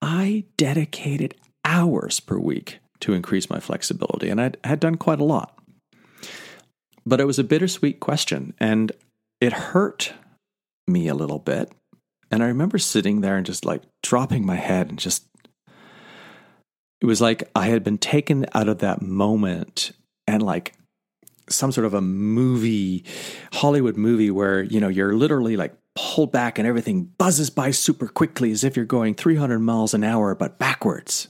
I 0.00 0.44
dedicated 0.56 1.34
hours 1.64 2.20
per 2.20 2.38
week 2.38 2.78
to 3.00 3.12
increase 3.12 3.50
my 3.50 3.60
flexibility, 3.60 4.30
and 4.30 4.40
I 4.40 4.52
had 4.64 4.80
done 4.80 4.96
quite 4.96 5.20
a 5.20 5.24
lot. 5.24 5.58
But 7.04 7.20
it 7.20 7.26
was 7.26 7.38
a 7.38 7.44
bittersweet 7.44 8.00
question, 8.00 8.54
and 8.58 8.92
it 9.40 9.52
hurt 9.52 10.14
me 10.86 11.08
a 11.08 11.14
little 11.14 11.38
bit. 11.38 11.72
And 12.30 12.42
I 12.42 12.46
remember 12.46 12.78
sitting 12.78 13.20
there 13.20 13.36
and 13.36 13.44
just 13.44 13.64
like 13.64 13.82
dropping 14.02 14.46
my 14.46 14.56
head 14.56 14.88
and 14.88 14.98
just. 14.98 15.26
It 17.04 17.06
was 17.06 17.20
like 17.20 17.50
I 17.54 17.66
had 17.66 17.84
been 17.84 17.98
taken 17.98 18.46
out 18.54 18.66
of 18.66 18.78
that 18.78 19.02
moment 19.02 19.92
and 20.26 20.42
like 20.42 20.72
some 21.50 21.70
sort 21.70 21.84
of 21.84 21.92
a 21.92 22.00
movie, 22.00 23.04
Hollywood 23.52 23.98
movie 23.98 24.30
where, 24.30 24.62
you 24.62 24.80
know, 24.80 24.88
you're 24.88 25.12
literally 25.12 25.58
like 25.58 25.74
pulled 25.94 26.32
back 26.32 26.58
and 26.58 26.66
everything 26.66 27.04
buzzes 27.18 27.50
by 27.50 27.72
super 27.72 28.08
quickly 28.08 28.52
as 28.52 28.64
if 28.64 28.74
you're 28.74 28.86
going 28.86 29.14
300 29.14 29.58
miles 29.58 29.92
an 29.92 30.02
hour, 30.02 30.34
but 30.34 30.58
backwards. 30.58 31.28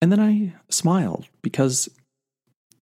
And 0.00 0.10
then 0.10 0.20
I 0.20 0.54
smiled 0.70 1.26
because, 1.42 1.86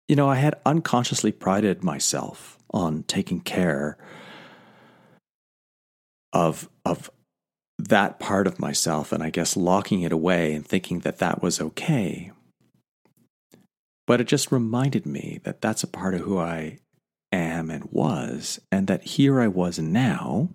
you 0.07 0.15
know, 0.15 0.31
I 0.31 0.37
had 0.37 0.61
unconsciously 0.65 1.33
prided 1.33 1.83
myself 1.83 2.57
on 2.73 3.03
taking 3.09 3.41
care 3.41 3.99
of, 6.33 6.69
of 6.85 7.11
that 7.79 8.19
part 8.19 8.47
of 8.47 8.59
myself 8.59 9.13
and 9.13 9.23
I 9.23 9.31
guess 9.31 9.57
locking 9.57 10.03
it 10.03 10.13
away 10.13 10.55
and 10.55 10.67
thinking 10.67 11.01
that 11.01 11.19
that 11.19 11.43
was 11.43 11.61
okay. 11.61 12.33
But 14.07 14.21
it 14.21 14.29
just 14.29 14.53
reminded 14.53 15.05
me 15.05 15.41
that 15.45 15.61
that's 15.61 15.83
a 15.83 15.89
part 15.89 16.15
of 16.15 16.21
who 16.21 16.39
I 16.39 16.79
am 17.33 17.71
and 17.71 17.89
was, 17.91 18.61
and 18.71 18.87
that 18.87 19.03
here 19.03 19.41
I 19.41 19.49
was 19.49 19.79
now, 19.81 20.51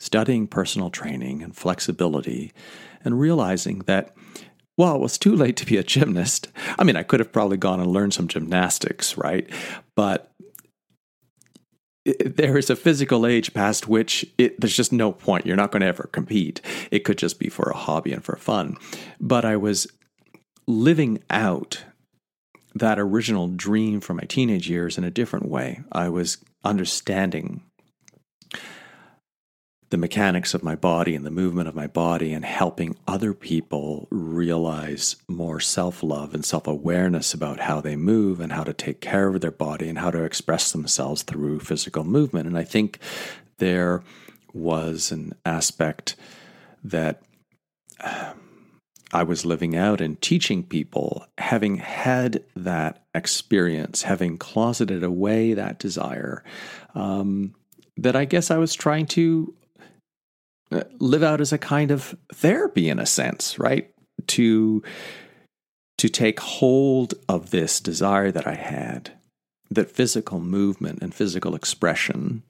studying 0.00 0.48
personal 0.48 0.90
training 0.90 1.42
and 1.42 1.56
flexibility, 1.56 2.52
and 3.04 3.20
realizing 3.20 3.80
that, 3.80 4.14
well, 4.76 4.96
it 4.96 5.00
was 5.00 5.16
too 5.16 5.36
late 5.36 5.56
to 5.58 5.66
be 5.66 5.76
a 5.76 5.84
gymnast. 5.84 6.48
I 6.76 6.82
mean, 6.82 6.96
I 6.96 7.04
could 7.04 7.20
have 7.20 7.32
probably 7.32 7.56
gone 7.56 7.78
and 7.78 7.92
learned 7.92 8.14
some 8.14 8.26
gymnastics, 8.26 9.16
right? 9.16 9.48
But 9.94 10.31
there 12.04 12.58
is 12.58 12.68
a 12.70 12.76
physical 12.76 13.26
age 13.26 13.54
past 13.54 13.86
which 13.86 14.26
it, 14.38 14.60
there's 14.60 14.76
just 14.76 14.92
no 14.92 15.12
point. 15.12 15.46
You're 15.46 15.56
not 15.56 15.70
going 15.70 15.82
to 15.82 15.86
ever 15.86 16.08
compete. 16.12 16.60
It 16.90 17.04
could 17.04 17.18
just 17.18 17.38
be 17.38 17.48
for 17.48 17.70
a 17.70 17.76
hobby 17.76 18.12
and 18.12 18.24
for 18.24 18.36
fun. 18.36 18.76
But 19.20 19.44
I 19.44 19.56
was 19.56 19.86
living 20.66 21.22
out 21.30 21.84
that 22.74 22.98
original 22.98 23.48
dream 23.48 24.00
from 24.00 24.16
my 24.16 24.24
teenage 24.24 24.68
years 24.68 24.96
in 24.98 25.04
a 25.04 25.10
different 25.10 25.48
way. 25.48 25.82
I 25.92 26.08
was 26.08 26.38
understanding 26.64 27.62
the 29.92 29.98
mechanics 29.98 30.54
of 30.54 30.62
my 30.62 30.74
body 30.74 31.14
and 31.14 31.26
the 31.26 31.30
movement 31.30 31.68
of 31.68 31.74
my 31.74 31.86
body 31.86 32.32
and 32.32 32.46
helping 32.46 32.96
other 33.06 33.34
people 33.34 34.08
realize 34.10 35.16
more 35.28 35.60
self 35.60 36.02
love 36.02 36.32
and 36.32 36.46
self 36.46 36.66
awareness 36.66 37.34
about 37.34 37.60
how 37.60 37.78
they 37.78 37.94
move 37.94 38.40
and 38.40 38.52
how 38.52 38.64
to 38.64 38.72
take 38.72 39.02
care 39.02 39.28
of 39.28 39.42
their 39.42 39.50
body 39.50 39.90
and 39.90 39.98
how 39.98 40.10
to 40.10 40.24
express 40.24 40.72
themselves 40.72 41.22
through 41.22 41.60
physical 41.60 42.04
movement. 42.04 42.46
And 42.46 42.56
I 42.56 42.64
think 42.64 43.00
there 43.58 44.02
was 44.52 45.12
an 45.12 45.34
aspect 45.44 46.16
that. 46.82 47.22
Um, 48.00 48.38
I 49.14 49.24
was 49.24 49.44
living 49.44 49.76
out 49.76 50.00
and 50.00 50.18
teaching 50.22 50.62
people, 50.62 51.26
having 51.36 51.76
had 51.76 52.42
that 52.56 53.04
experience, 53.14 54.00
having 54.00 54.38
closeted 54.38 55.04
away 55.04 55.52
that 55.52 55.78
desire, 55.78 56.42
um, 56.94 57.54
that 57.98 58.16
I 58.16 58.24
guess 58.24 58.50
I 58.50 58.56
was 58.56 58.74
trying 58.74 59.04
to 59.08 59.54
uh, 59.61 59.61
live 60.98 61.22
out 61.22 61.40
as 61.40 61.52
a 61.52 61.58
kind 61.58 61.90
of 61.90 62.16
therapy 62.32 62.88
in 62.88 62.98
a 62.98 63.06
sense, 63.06 63.58
right? 63.58 63.90
To 64.28 64.82
to 65.98 66.08
take 66.08 66.40
hold 66.40 67.14
of 67.28 67.50
this 67.50 67.78
desire 67.78 68.32
that 68.32 68.46
I 68.46 68.54
had, 68.54 69.12
that 69.70 69.90
physical 69.90 70.40
movement 70.40 71.00
and 71.00 71.14
physical 71.14 71.54
expression 71.54 72.42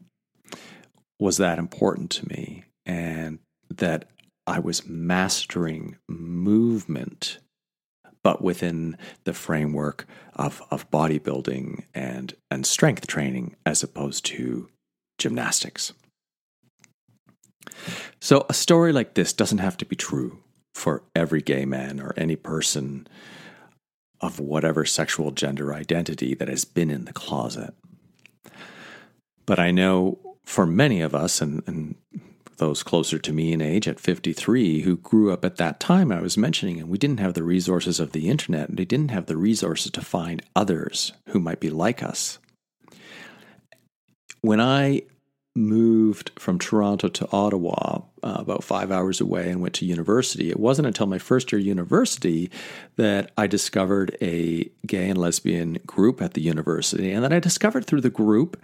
was 1.21 1.37
that 1.37 1.59
important 1.59 2.11
to 2.13 2.29
me, 2.29 2.65
and 2.87 3.39
that 3.69 4.09
I 4.47 4.59
was 4.59 4.87
mastering 4.87 5.97
movement, 6.09 7.39
but 8.25 8.43
within 8.43 8.97
the 9.25 9.35
framework 9.35 10.07
of, 10.35 10.63
of 10.71 10.91
bodybuilding 10.91 11.85
and, 11.95 12.35
and 12.51 12.67
strength 12.67 13.07
training 13.07 13.55
as 13.65 13.83
opposed 13.83 14.25
to 14.27 14.69
gymnastics. 15.19 15.93
So, 18.21 18.47
a 18.49 18.55
story 18.55 18.93
like 18.93 19.15
this 19.15 19.33
doesn't 19.33 19.59
have 19.59 19.77
to 19.79 19.85
be 19.85 19.97
true 19.97 20.39
for 20.75 21.03
every 21.15 21.43
gay 21.43 21.65
man 21.65 22.01
or 22.01 22.15
any 22.17 22.37
person 22.37 23.07
of 24.21 24.39
whatever 24.39 24.85
sexual 24.85 25.33
gender 25.33 25.75
identity 25.75 26.35
that 26.35 26.49
has 26.49 26.65
been 26.65 26.91
in 26.91 27.05
the 27.05 27.13
closet. 27.13 27.75
But 29.45 29.59
I 29.59 29.71
know 29.71 30.19
for 30.45 30.67
many 30.67 31.01
of 31.01 31.15
us, 31.15 31.41
and, 31.41 31.63
and 31.67 31.97
those 32.59 32.83
closer 32.83 33.19
to 33.19 33.33
me 33.33 33.53
in 33.53 33.61
age 33.61 33.89
at 33.89 33.99
53 33.99 34.83
who 34.83 34.97
grew 34.97 35.33
up 35.33 35.45
at 35.45 35.57
that 35.57 35.81
time 35.81 36.13
I 36.13 36.21
was 36.21 36.39
mentioning, 36.39 36.79
and 36.79 36.89
we 36.89 36.99
didn't 36.99 37.21
have 37.21 37.35
the 37.35 37.43
resources 37.43 37.99
of 37.99 38.13
the 38.13 38.29
internet, 38.29 38.69
and 38.69 38.79
they 38.79 38.85
didn't 38.85 39.11
have 39.11 39.27
the 39.27 39.37
resources 39.37 39.91
to 39.93 40.01
find 40.01 40.43
others 40.55 41.13
who 41.31 41.41
might 41.41 41.61
be 41.61 41.71
like 41.71 42.03
us. 42.03 42.39
When 44.41 44.61
I 44.61 45.03
moved 45.55 46.31
from 46.39 46.59
Toronto 46.59 47.09
to 47.09 47.29
Ottawa, 47.31 48.01
uh, 48.23 48.37
about 48.39 48.65
five 48.65 48.91
hours 48.91 49.21
away, 49.21 49.51
and 49.51 49.61
went 49.61 49.75
to 49.75 49.87
university, 49.87 50.51
it 50.51 50.59
wasn't 50.59 50.87
until 50.87 51.07
my 51.07 51.19
first 51.19 51.53
year 51.53 51.61
university 51.61 52.51
that 52.97 53.33
I 53.37 53.47
discovered 53.47 54.17
a 54.23 54.71
gay 54.87 55.11
and 55.11 55.19
lesbian 55.19 55.79
group 55.87 56.23
at 56.23 56.35
the 56.35 56.41
university. 56.41 57.13
And 57.13 57.23
then 57.23 57.33
I 57.33 57.39
discovered 57.39 57.85
through 57.85 58.01
the 58.01 58.11
group 58.11 58.63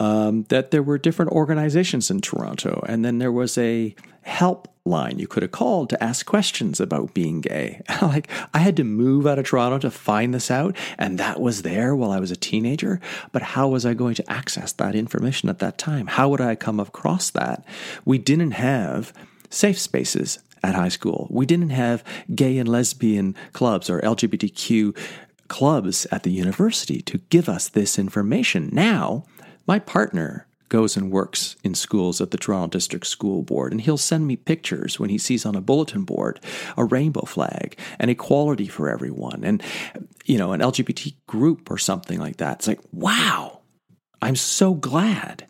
um, 0.00 0.44
that 0.44 0.70
there 0.70 0.82
were 0.82 0.98
different 0.98 1.32
organizations 1.32 2.10
in 2.10 2.20
Toronto, 2.20 2.84
and 2.88 3.04
then 3.04 3.18
there 3.18 3.32
was 3.32 3.56
a 3.56 3.94
helpline 4.26 5.18
you 5.18 5.26
could 5.26 5.42
have 5.42 5.52
called 5.52 5.88
to 5.90 6.02
ask 6.02 6.26
questions 6.26 6.80
about 6.80 7.14
being 7.14 7.40
gay. 7.40 7.80
like 8.02 8.28
I 8.52 8.58
had 8.58 8.76
to 8.76 8.84
move 8.84 9.26
out 9.26 9.38
of 9.38 9.46
Toronto 9.46 9.78
to 9.78 9.90
find 9.90 10.34
this 10.34 10.50
out, 10.50 10.76
and 10.98 11.18
that 11.18 11.40
was 11.40 11.62
there 11.62 11.94
while 11.94 12.10
I 12.10 12.20
was 12.20 12.30
a 12.30 12.36
teenager. 12.36 13.00
But 13.32 13.42
how 13.42 13.68
was 13.68 13.86
I 13.86 13.94
going 13.94 14.14
to 14.16 14.30
access 14.30 14.72
that 14.72 14.94
information 14.94 15.48
at 15.48 15.60
that 15.60 15.78
time? 15.78 16.06
How 16.08 16.28
would 16.28 16.40
I 16.40 16.54
come 16.54 16.80
across 16.80 17.30
that? 17.30 17.64
We 18.04 18.18
didn't 18.18 18.52
have 18.52 19.12
safe 19.50 19.78
spaces 19.78 20.40
at 20.62 20.74
high 20.74 20.88
school. 20.88 21.28
We 21.30 21.46
didn't 21.46 21.70
have 21.70 22.02
gay 22.34 22.58
and 22.58 22.68
lesbian 22.68 23.34
clubs 23.52 23.88
or 23.88 24.00
LGBTQ 24.00 24.96
clubs 25.48 26.06
at 26.10 26.24
the 26.24 26.30
university 26.30 27.00
to 27.02 27.18
give 27.30 27.48
us 27.48 27.68
this 27.68 27.98
information. 27.98 28.68
Now, 28.72 29.24
my 29.66 29.78
partner 29.78 30.46
goes 30.68 30.96
and 30.96 31.10
works 31.12 31.56
in 31.62 31.74
schools 31.74 32.20
at 32.20 32.30
the 32.30 32.36
Toronto 32.36 32.76
District 32.76 33.06
School 33.06 33.42
Board, 33.42 33.72
and 33.72 33.80
he'll 33.80 33.96
send 33.96 34.26
me 34.26 34.36
pictures 34.36 34.98
when 34.98 35.10
he 35.10 35.18
sees 35.18 35.46
on 35.46 35.54
a 35.54 35.60
bulletin 35.60 36.02
board 36.02 36.40
a 36.76 36.84
rainbow 36.84 37.24
flag 37.24 37.78
and 37.98 38.10
equality 38.10 38.66
for 38.66 38.88
everyone 38.88 39.44
and, 39.44 39.62
you 40.24 40.38
know, 40.38 40.52
an 40.52 40.60
LGBT 40.60 41.14
group 41.28 41.70
or 41.70 41.78
something 41.78 42.18
like 42.18 42.38
that. 42.38 42.58
It's 42.58 42.68
like, 42.68 42.80
wow, 42.92 43.60
I'm 44.20 44.36
so 44.36 44.74
glad 44.74 45.46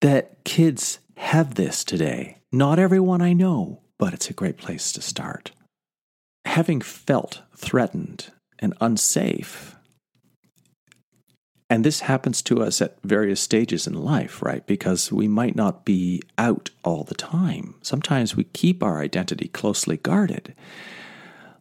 that 0.00 0.44
kids 0.44 0.98
have 1.16 1.54
this 1.54 1.84
today. 1.84 2.38
Not 2.50 2.78
everyone 2.78 3.22
I 3.22 3.32
know, 3.32 3.80
but 3.98 4.12
it's 4.12 4.28
a 4.28 4.34
great 4.34 4.58
place 4.58 4.92
to 4.92 5.00
start. 5.00 5.52
Having 6.44 6.82
felt 6.82 7.42
threatened 7.56 8.30
and 8.58 8.74
unsafe 8.80 9.76
and 11.72 11.84
this 11.84 12.00
happens 12.00 12.42
to 12.42 12.62
us 12.62 12.82
at 12.82 12.98
various 13.02 13.40
stages 13.40 13.86
in 13.86 13.94
life, 13.94 14.42
right? 14.42 14.66
Because 14.66 15.10
we 15.10 15.26
might 15.26 15.56
not 15.56 15.86
be 15.86 16.20
out 16.36 16.68
all 16.84 17.02
the 17.02 17.14
time. 17.14 17.76
Sometimes 17.80 18.36
we 18.36 18.44
keep 18.44 18.82
our 18.82 19.00
identity 19.00 19.48
closely 19.48 19.96
guarded. 19.96 20.54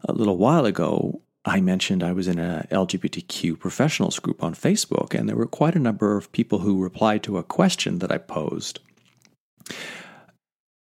A 0.03 0.11
little 0.11 0.35
while 0.35 0.65
ago, 0.65 1.21
I 1.45 1.61
mentioned 1.61 2.03
I 2.03 2.11
was 2.11 2.27
in 2.27 2.39
a 2.39 2.67
LGBTQ 2.71 3.57
professionals 3.57 4.19
group 4.19 4.43
on 4.43 4.53
Facebook, 4.53 5.17
and 5.17 5.29
there 5.29 5.37
were 5.37 5.47
quite 5.47 5.75
a 5.75 5.79
number 5.79 6.17
of 6.17 6.29
people 6.33 6.59
who 6.59 6.83
replied 6.83 7.23
to 7.23 7.37
a 7.37 7.43
question 7.43 7.99
that 7.99 8.11
I 8.11 8.17
posed. 8.17 8.79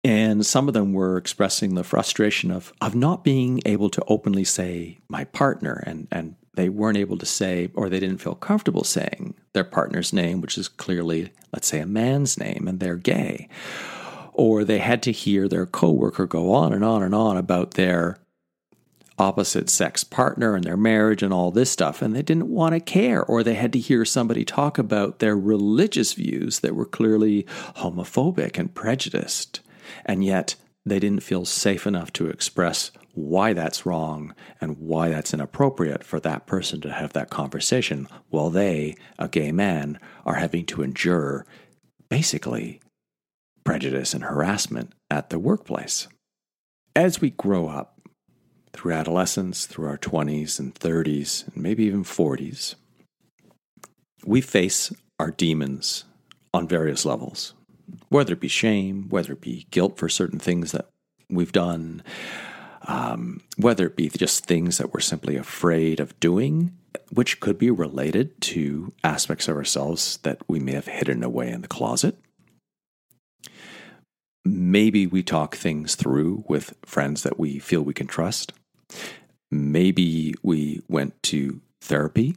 And 0.03 0.45
some 0.45 0.67
of 0.67 0.75
them 0.75 0.93
were 0.93 1.17
expressing 1.17 1.77
the 1.77 1.85
frustration 1.85 2.51
of, 2.51 2.73
of 2.81 2.97
not 2.97 3.23
being 3.23 3.63
able 3.65 3.91
to 3.91 4.03
openly 4.09 4.43
say 4.43 4.99
my 5.09 5.23
partner 5.23 5.85
and, 5.87 6.09
and 6.11 6.35
they 6.55 6.69
weren't 6.69 6.99
able 6.99 7.17
to 7.19 7.27
say, 7.27 7.71
or 7.75 7.89
they 7.89 8.01
didn't 8.01 8.19
feel 8.19 8.35
comfortable 8.35 8.85
saying 8.85 9.35
their 9.53 9.65
partner's 9.65 10.13
name, 10.13 10.41
which 10.41 10.59
is 10.59 10.69
clearly, 10.69 11.33
let's 11.53 11.69
say, 11.69 11.79
a 11.81 11.87
man's 11.87 12.39
name, 12.39 12.67
and 12.67 12.81
they're 12.81 12.97
gay. 12.97 13.49
Or 14.33 14.65
they 14.65 14.79
had 14.79 15.03
to 15.05 15.13
hear 15.13 15.49
their 15.49 15.67
coworker 15.67 16.27
go 16.27 16.53
on 16.53 16.73
and 16.73 16.85
on 16.85 17.03
and 17.03 17.15
on 17.15 17.37
about 17.37 17.73
their 17.73 18.19
opposite 19.19 19.69
sex 19.69 20.03
partner 20.03 20.55
and 20.55 20.65
their 20.65 20.79
marriage 20.79 21.23
and 21.23 21.33
all 21.33 21.51
this 21.51 21.71
stuff, 21.71 22.01
and 22.03 22.17
they 22.17 22.23
didn't 22.23 22.49
want 22.49 22.75
to 22.75 22.81
care. 22.81 23.23
Or 23.23 23.43
they 23.43 23.55
had 23.55 23.73
to 23.75 23.79
hear 23.79 24.05
somebody 24.05 24.45
talk 24.45 24.79
about 24.79 25.19
their 25.19 25.37
religious 25.37 26.15
views 26.15 26.61
that 26.61 26.75
were 26.75 26.87
clearly 26.87 27.45
homophobic 27.77 28.59
and 28.59 28.75
prejudiced. 28.75 29.61
And 30.07 30.25
yet 30.25 30.57
they 30.85 30.99
didn't 30.99 31.23
feel 31.23 31.45
safe 31.45 31.87
enough 31.87 32.13
to 32.15 32.29
express 32.29 32.91
why 33.15 33.53
that's 33.53 33.85
wrong 33.85 34.35
and 34.61 34.79
why 34.79 35.09
that's 35.09 35.35
inappropriate 35.35 36.05
for 36.05 36.21
that 36.21 36.47
person 36.47 36.81
to 36.81 36.93
have 36.93 37.13
that 37.13 37.31
conversation 37.31 38.09
while 38.29 38.51
they, 38.51 38.97
a 39.19 39.29
gay 39.29 39.53
man, 39.53 39.99
are 40.25 40.37
having 40.37 40.65
to 40.67 40.83
endure 40.83 41.45
basically 42.09 42.81
prejudice 43.65 44.15
and 44.15 44.25
harassment 44.25 44.93
at 45.11 45.31
the 45.31 45.39
workplace. 45.39 46.09
As 46.97 47.21
we 47.21 47.31
grow 47.31 47.69
up, 47.69 48.01
through 48.73 48.93
adolescence, 48.93 49.67
through 49.67 49.89
our 49.89 49.99
20s 49.99 50.59
and 50.59 50.75
30s, 50.75 51.47
and 51.49 51.63
maybe 51.63 51.85
even 51.85 52.05
40s, 52.05 52.77
we 54.25 54.41
face 54.41 54.93
our 55.19 55.31
demons 55.31 56.05
on 56.53 56.69
various 56.69 57.05
levels, 57.05 57.55
whether 58.09 58.33
it 58.33 58.41
be 58.41 58.49
shame, 58.49 59.09
whether 59.09 59.33
it 59.33 59.41
be 59.41 59.67
guilt 59.71 59.97
for 59.99 60.09
certain 60.09 60.39
things 60.39 60.73
that 60.73 60.89
we've 61.29 61.53
done, 61.53 62.03
um, 62.87 63.41
whether 63.57 63.87
it 63.87 63.97
be 63.97 64.09
just 64.09 64.45
things 64.47 64.79
that 64.79 64.93
we're 64.93 65.01
simply 65.01 65.37
afraid 65.37 66.01
of 66.01 66.19
doing, 66.21 66.77
which 67.13 67.41
could 67.41 67.59
be 67.59 67.71
related 67.71 68.41
to 68.41 68.93
aspects 69.05 69.49
of 69.49 69.57
ourselves 69.57 70.19
that 70.23 70.39
we 70.49 70.59
may 70.59 70.73
have 70.73 70.87
hidden 70.87 71.23
away 71.23 71.51
in 71.51 71.63
the 71.63 71.69
closet. 71.69 72.17
Maybe 74.45 75.07
we 75.07 75.23
talk 75.23 75.55
things 75.55 75.95
through 75.95 76.45
with 76.49 76.75
friends 76.85 77.23
that 77.23 77.39
we 77.39 77.59
feel 77.59 77.83
we 77.83 77.95
can 77.95 78.07
trust. 78.07 78.53
Maybe 79.51 80.35
we 80.43 80.83
went 80.89 81.23
to 81.25 81.61
therapy 81.81 82.37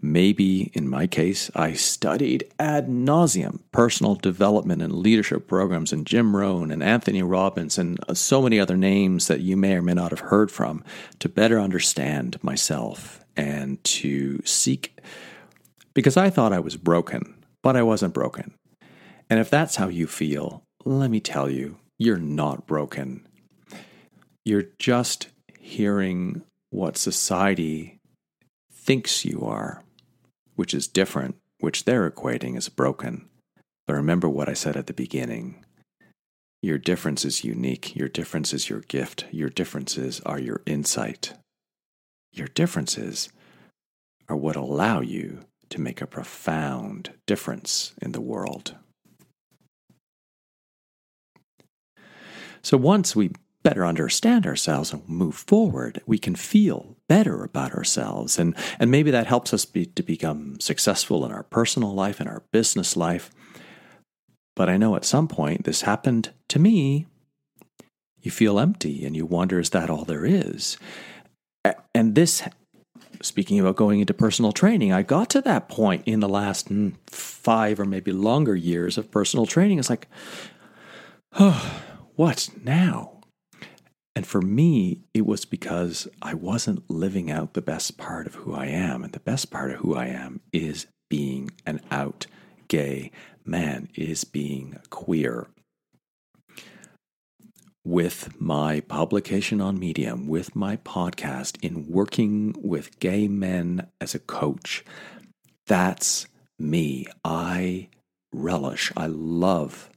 Maybe 0.00 0.70
in 0.74 0.88
my 0.88 1.06
case, 1.06 1.50
I 1.54 1.72
studied 1.72 2.44
ad 2.58 2.88
nauseum 2.88 3.60
personal 3.72 4.14
development 4.14 4.82
and 4.82 4.92
leadership 4.92 5.48
programs 5.48 5.92
and 5.92 6.06
Jim 6.06 6.36
Rohn 6.36 6.70
and 6.70 6.82
Anthony 6.82 7.22
Robbins 7.22 7.78
and 7.78 7.98
uh, 8.08 8.14
so 8.14 8.42
many 8.42 8.60
other 8.60 8.76
names 8.76 9.26
that 9.26 9.40
you 9.40 9.56
may 9.56 9.74
or 9.74 9.82
may 9.82 9.94
not 9.94 10.10
have 10.10 10.20
heard 10.20 10.50
from 10.50 10.84
to 11.18 11.28
better 11.28 11.58
understand 11.58 12.42
myself 12.42 13.24
and 13.36 13.82
to 13.84 14.40
seek 14.44 14.98
because 15.94 16.16
I 16.16 16.30
thought 16.30 16.52
I 16.52 16.60
was 16.60 16.76
broken, 16.76 17.34
but 17.62 17.76
I 17.76 17.82
wasn't 17.82 18.14
broken. 18.14 18.54
And 19.28 19.40
if 19.40 19.50
that's 19.50 19.76
how 19.76 19.88
you 19.88 20.06
feel, 20.06 20.62
let 20.84 21.10
me 21.10 21.20
tell 21.20 21.50
you, 21.50 21.78
you're 21.98 22.18
not 22.18 22.66
broken. 22.66 23.26
You're 24.44 24.68
just 24.78 25.28
hearing 25.58 26.42
what 26.70 26.96
society 26.96 27.97
thinks 28.88 29.22
you 29.22 29.42
are, 29.44 29.82
which 30.56 30.72
is 30.72 30.88
different, 30.88 31.36
which 31.60 31.84
they're 31.84 32.10
equating 32.10 32.56
as 32.56 32.70
broken. 32.70 33.28
But 33.86 33.92
remember 33.92 34.30
what 34.30 34.48
I 34.48 34.54
said 34.54 34.78
at 34.78 34.86
the 34.86 34.94
beginning. 34.94 35.62
Your 36.62 36.78
difference 36.78 37.22
is 37.26 37.44
unique. 37.44 37.94
Your 37.94 38.08
difference 38.08 38.54
is 38.54 38.70
your 38.70 38.80
gift. 38.80 39.26
Your 39.30 39.50
differences 39.50 40.22
are 40.24 40.40
your 40.40 40.62
insight. 40.64 41.34
Your 42.32 42.46
differences 42.46 43.28
are 44.26 44.36
what 44.36 44.56
allow 44.56 45.02
you 45.02 45.40
to 45.68 45.82
make 45.82 46.00
a 46.00 46.06
profound 46.06 47.10
difference 47.26 47.92
in 48.00 48.12
the 48.12 48.22
world. 48.22 48.74
So 52.62 52.78
once 52.78 53.14
we 53.14 53.32
better 53.68 53.84
understand 53.84 54.46
ourselves 54.46 54.94
and 54.94 55.06
move 55.06 55.34
forward, 55.34 56.00
we 56.06 56.16
can 56.16 56.34
feel 56.34 56.96
better 57.06 57.44
about 57.44 57.74
ourselves. 57.74 58.38
And, 58.38 58.54
and 58.78 58.90
maybe 58.90 59.10
that 59.10 59.26
helps 59.26 59.52
us 59.52 59.66
be, 59.66 59.84
to 59.84 60.02
become 60.02 60.58
successful 60.58 61.22
in 61.26 61.32
our 61.32 61.42
personal 61.42 61.92
life 61.92 62.18
and 62.18 62.30
our 62.30 62.44
business 62.50 62.96
life. 62.96 63.30
But 64.56 64.70
I 64.70 64.78
know 64.78 64.96
at 64.96 65.04
some 65.04 65.28
point 65.28 65.64
this 65.64 65.82
happened 65.82 66.30
to 66.48 66.58
me. 66.58 67.08
You 68.22 68.30
feel 68.30 68.58
empty 68.58 69.04
and 69.04 69.14
you 69.14 69.26
wonder, 69.26 69.60
is 69.60 69.68
that 69.70 69.90
all 69.90 70.06
there 70.06 70.24
is? 70.24 70.78
And 71.94 72.14
this, 72.14 72.42
speaking 73.20 73.60
about 73.60 73.76
going 73.76 74.00
into 74.00 74.14
personal 74.14 74.52
training, 74.52 74.94
I 74.94 75.02
got 75.02 75.28
to 75.30 75.42
that 75.42 75.68
point 75.68 76.04
in 76.06 76.20
the 76.20 76.28
last 76.28 76.70
mm, 76.70 76.94
five 77.06 77.78
or 77.78 77.84
maybe 77.84 78.12
longer 78.12 78.56
years 78.56 78.96
of 78.96 79.10
personal 79.10 79.44
training. 79.44 79.78
It's 79.78 79.90
like, 79.90 80.08
oh, 81.38 81.82
what 82.16 82.48
now? 82.64 83.17
And 84.18 84.26
for 84.26 84.42
me, 84.42 85.02
it 85.14 85.26
was 85.26 85.44
because 85.44 86.08
I 86.20 86.34
wasn't 86.34 86.90
living 86.90 87.30
out 87.30 87.54
the 87.54 87.62
best 87.62 87.98
part 87.98 88.26
of 88.26 88.34
who 88.34 88.52
I 88.52 88.66
am. 88.66 89.04
And 89.04 89.12
the 89.12 89.20
best 89.20 89.48
part 89.48 89.70
of 89.70 89.76
who 89.76 89.94
I 89.94 90.06
am 90.06 90.40
is 90.52 90.88
being 91.08 91.52
an 91.64 91.80
out 91.92 92.26
gay 92.66 93.12
man, 93.44 93.88
is 93.94 94.24
being 94.24 94.76
queer. 94.90 95.46
With 97.84 98.40
my 98.40 98.80
publication 98.80 99.60
on 99.60 99.78
Medium, 99.78 100.26
with 100.26 100.56
my 100.56 100.78
podcast, 100.78 101.56
in 101.62 101.86
working 101.86 102.56
with 102.58 102.98
gay 102.98 103.28
men 103.28 103.86
as 104.00 104.16
a 104.16 104.18
coach, 104.18 104.84
that's 105.68 106.26
me. 106.58 107.06
I 107.24 107.88
relish, 108.32 108.90
I 108.96 109.06
love 109.06 109.88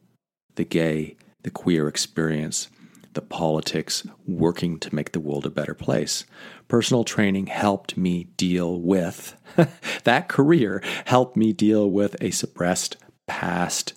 the 0.58 0.64
gay, 0.64 1.18
the 1.42 1.50
queer 1.50 1.88
experience 1.88 2.70
the 3.14 3.22
politics, 3.22 4.06
working 4.26 4.80
to 4.80 4.96
make 4.96 5.12
the 5.12 5.20
world 5.20 5.46
a 5.46 5.50
better 5.50 5.74
place. 5.74 6.26
Personal 6.68 7.04
training 7.04 7.48
helped 7.48 7.98
me 7.98 8.26
deal 8.38 8.80
with 8.80 9.36
that 10.04 10.28
career, 10.28 10.82
helped 11.06 11.36
me 11.36 11.54
deal 11.54 11.90
with 11.90 12.16
a 12.22 12.32
suppressed 12.32 12.98
past 13.28 13.94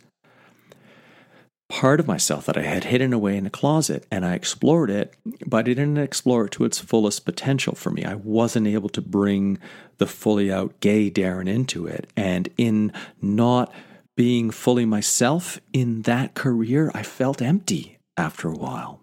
part 1.68 1.98
of 1.98 2.06
myself 2.06 2.46
that 2.46 2.58
I 2.58 2.62
had 2.62 2.84
hidden 2.84 3.12
away 3.12 3.36
in 3.36 3.46
a 3.46 3.50
closet 3.50 4.06
and 4.10 4.24
I 4.24 4.34
explored 4.34 4.90
it, 4.90 5.14
but 5.46 5.58
I 5.58 5.62
didn't 5.62 5.98
explore 5.98 6.44
it 6.44 6.52
to 6.52 6.64
its 6.64 6.78
fullest 6.78 7.24
potential 7.24 7.74
for 7.74 7.90
me. 7.90 8.04
I 8.04 8.14
wasn't 8.14 8.66
able 8.66 8.90
to 8.90 9.00
bring 9.00 9.58
the 9.98 10.06
fully 10.06 10.52
out 10.52 10.78
gay 10.80 11.10
Darren 11.10 11.48
into 11.48 11.86
it. 11.86 12.08
And 12.16 12.48
in 12.56 12.92
not 13.20 13.72
being 14.16 14.50
fully 14.50 14.84
myself 14.84 15.60
in 15.72 16.02
that 16.02 16.34
career, 16.34 16.90
I 16.94 17.02
felt 17.02 17.42
empty 17.42 17.98
after 18.16 18.48
a 18.48 18.56
while. 18.56 19.00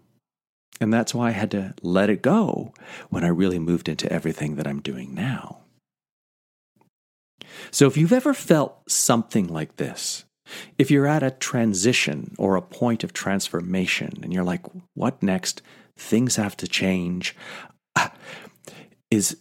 And 0.81 0.91
that's 0.91 1.13
why 1.13 1.27
I 1.27 1.31
had 1.31 1.51
to 1.51 1.75
let 1.83 2.09
it 2.09 2.23
go 2.23 2.73
when 3.09 3.23
I 3.23 3.27
really 3.27 3.59
moved 3.59 3.87
into 3.87 4.11
everything 4.11 4.55
that 4.55 4.67
I'm 4.67 4.81
doing 4.81 5.13
now. 5.13 5.59
So 7.69 7.85
if 7.85 7.95
you've 7.95 8.11
ever 8.11 8.33
felt 8.33 8.81
something 8.89 9.47
like 9.47 9.75
this, 9.77 10.25
if 10.79 10.89
you're 10.89 11.05
at 11.05 11.21
a 11.21 11.31
transition 11.31 12.33
or 12.39 12.55
a 12.55 12.63
point 12.63 13.03
of 13.03 13.13
transformation 13.13 14.19
and 14.23 14.33
you're 14.33 14.43
like, 14.43 14.65
what 14.95 15.21
next? 15.21 15.61
Things 15.97 16.35
have 16.37 16.57
to 16.57 16.67
change. 16.67 17.35
Is 19.11 19.37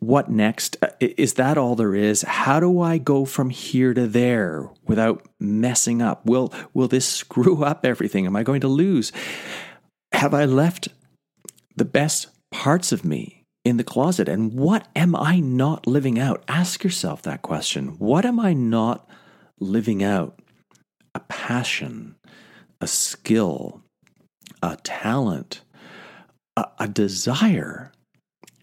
what 0.00 0.30
next? 0.30 0.76
Uh, 0.82 0.88
is 1.00 1.34
that 1.34 1.56
all 1.56 1.76
there 1.76 1.94
is? 1.94 2.22
How 2.22 2.60
do 2.60 2.80
I 2.80 2.98
go 2.98 3.24
from 3.24 3.48
here 3.48 3.94
to 3.94 4.06
there 4.06 4.68
without 4.86 5.26
messing 5.40 6.02
up? 6.02 6.26
Will 6.26 6.52
will 6.74 6.88
this 6.88 7.06
screw 7.20 7.64
up 7.64 7.86
everything? 7.86 8.26
Am 8.26 8.36
I 8.36 8.42
going 8.42 8.60
to 8.60 8.68
lose? 8.68 9.12
Have 10.24 10.32
I 10.32 10.46
left 10.46 10.88
the 11.76 11.84
best 11.84 12.28
parts 12.50 12.92
of 12.92 13.04
me 13.04 13.44
in 13.62 13.76
the 13.76 13.84
closet? 13.84 14.26
And 14.26 14.54
what 14.54 14.88
am 14.96 15.14
I 15.14 15.38
not 15.38 15.86
living 15.86 16.18
out? 16.18 16.42
Ask 16.48 16.82
yourself 16.82 17.20
that 17.20 17.42
question. 17.42 17.88
What 17.98 18.24
am 18.24 18.40
I 18.40 18.54
not 18.54 19.06
living 19.60 20.02
out? 20.02 20.40
A 21.14 21.20
passion, 21.20 22.14
a 22.80 22.86
skill, 22.86 23.82
a 24.62 24.78
talent, 24.82 25.60
a, 26.56 26.68
a 26.78 26.88
desire 26.88 27.92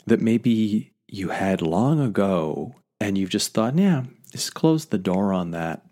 that 0.08 0.20
maybe 0.20 0.94
you 1.08 1.30
had 1.30 1.62
long 1.62 2.00
ago 2.00 2.74
and 3.00 3.20
you've 3.20 3.30
just 3.30 3.54
thought, 3.54 3.78
yeah, 3.78 4.06
just 4.32 4.56
close 4.56 4.86
the 4.86 4.98
door 4.98 5.32
on 5.32 5.52
that. 5.52 5.86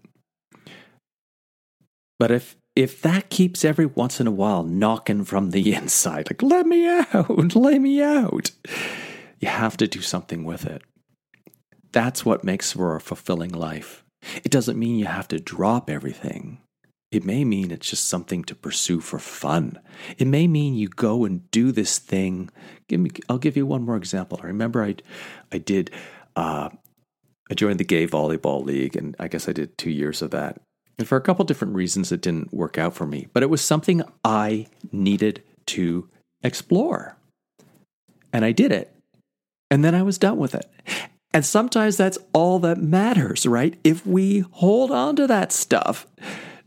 But 2.18 2.32
if 2.32 2.56
if 2.80 3.02
that 3.02 3.30
keeps 3.30 3.66
every 3.66 3.86
once 3.86 4.22
in 4.22 4.28
a 4.28 4.32
while 4.32 4.64
knocking 4.64 5.26
from 5.26 5.52
the 5.52 5.74
inside, 5.74 6.30
like, 6.30 6.42
let 6.42 6.66
me 6.66 6.88
out, 6.88 7.30
let 7.56 7.82
me 7.82 8.02
out, 8.02 8.52
you 9.40 9.50
have 9.50 9.76
to 9.76 9.88
do 9.88 10.00
something 10.02 10.46
with 10.46 10.66
it. 10.66 10.82
That's 11.92 12.24
what 12.24 12.46
makes 12.46 12.72
for 12.72 12.96
a 12.96 13.02
fulfilling 13.02 13.52
life. 13.52 14.06
It 14.46 14.52
doesn't 14.52 14.80
mean 14.80 14.98
you 14.98 15.08
have 15.08 15.28
to 15.28 15.40
drop 15.40 15.90
everything. 15.90 16.60
It 17.12 17.26
may 17.26 17.44
mean 17.44 17.72
it's 17.72 17.90
just 17.90 18.08
something 18.08 18.46
to 18.46 18.56
pursue 18.56 19.02
for 19.02 19.20
fun. 19.20 19.78
It 20.18 20.28
may 20.28 20.48
mean 20.48 20.76
you 20.76 20.88
go 20.88 21.26
and 21.26 21.52
do 21.52 21.74
this 21.74 22.00
thing. 22.00 22.50
Give 22.88 23.02
me, 23.02 23.10
I'll 23.28 23.40
give 23.40 23.58
you 23.58 23.66
one 23.66 23.84
more 23.84 23.98
example. 23.98 24.40
I 24.42 24.48
remember 24.48 24.86
I, 24.86 24.96
I 25.52 25.58
did, 25.58 25.92
uh, 26.38 26.70
I 27.52 27.54
joined 27.56 27.80
the 27.82 27.84
gay 27.84 28.08
volleyball 28.08 28.64
league, 28.64 28.96
and 28.96 29.18
I 29.20 29.28
guess 29.28 29.50
I 29.50 29.52
did 29.52 29.78
two 29.78 29.90
years 29.90 30.22
of 30.22 30.32
that. 30.32 30.62
And 31.00 31.08
for 31.08 31.16
a 31.16 31.22
couple 31.22 31.46
different 31.46 31.74
reasons, 31.74 32.12
it 32.12 32.22
didn't 32.22 32.54
work 32.54 32.78
out 32.78 32.94
for 32.94 33.08
me. 33.08 33.28
But 33.34 33.42
it 33.42 33.50
was 33.50 33.62
something 33.62 34.04
I 34.24 34.68
needed 34.92 35.42
to 35.68 36.08
explore, 36.44 37.18
and 38.32 38.46
I 38.46 38.52
did 38.52 38.72
it. 38.72 38.94
And 39.72 39.84
then 39.84 39.96
I 39.96 40.04
was 40.04 40.18
done 40.18 40.38
with 40.38 40.54
it. 40.54 40.70
And 41.34 41.46
sometimes 41.46 41.96
that's 41.96 42.18
all 42.34 42.60
that 42.60 42.80
matters, 42.80 43.46
right? 43.46 43.80
If 43.84 44.06
we 44.06 44.40
hold 44.52 44.92
on 44.92 45.16
to 45.16 45.28
that 45.28 45.52
stuff 45.52 46.06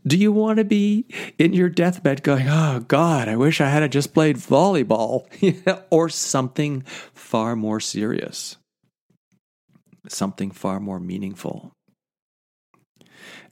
do 0.05 0.17
you 0.17 0.31
want 0.31 0.57
to 0.57 0.65
be 0.65 1.05
in 1.37 1.53
your 1.53 1.69
deathbed 1.69 2.23
going, 2.23 2.47
oh 2.47 2.81
God, 2.87 3.29
I 3.29 3.35
wish 3.35 3.61
I 3.61 3.69
had 3.69 3.89
just 3.91 4.13
played 4.13 4.37
volleyball 4.37 5.25
or 5.89 6.09
something 6.09 6.81
far 7.13 7.55
more 7.55 7.79
serious, 7.79 8.57
something 10.07 10.51
far 10.51 10.79
more 10.79 10.99
meaningful? 10.99 11.71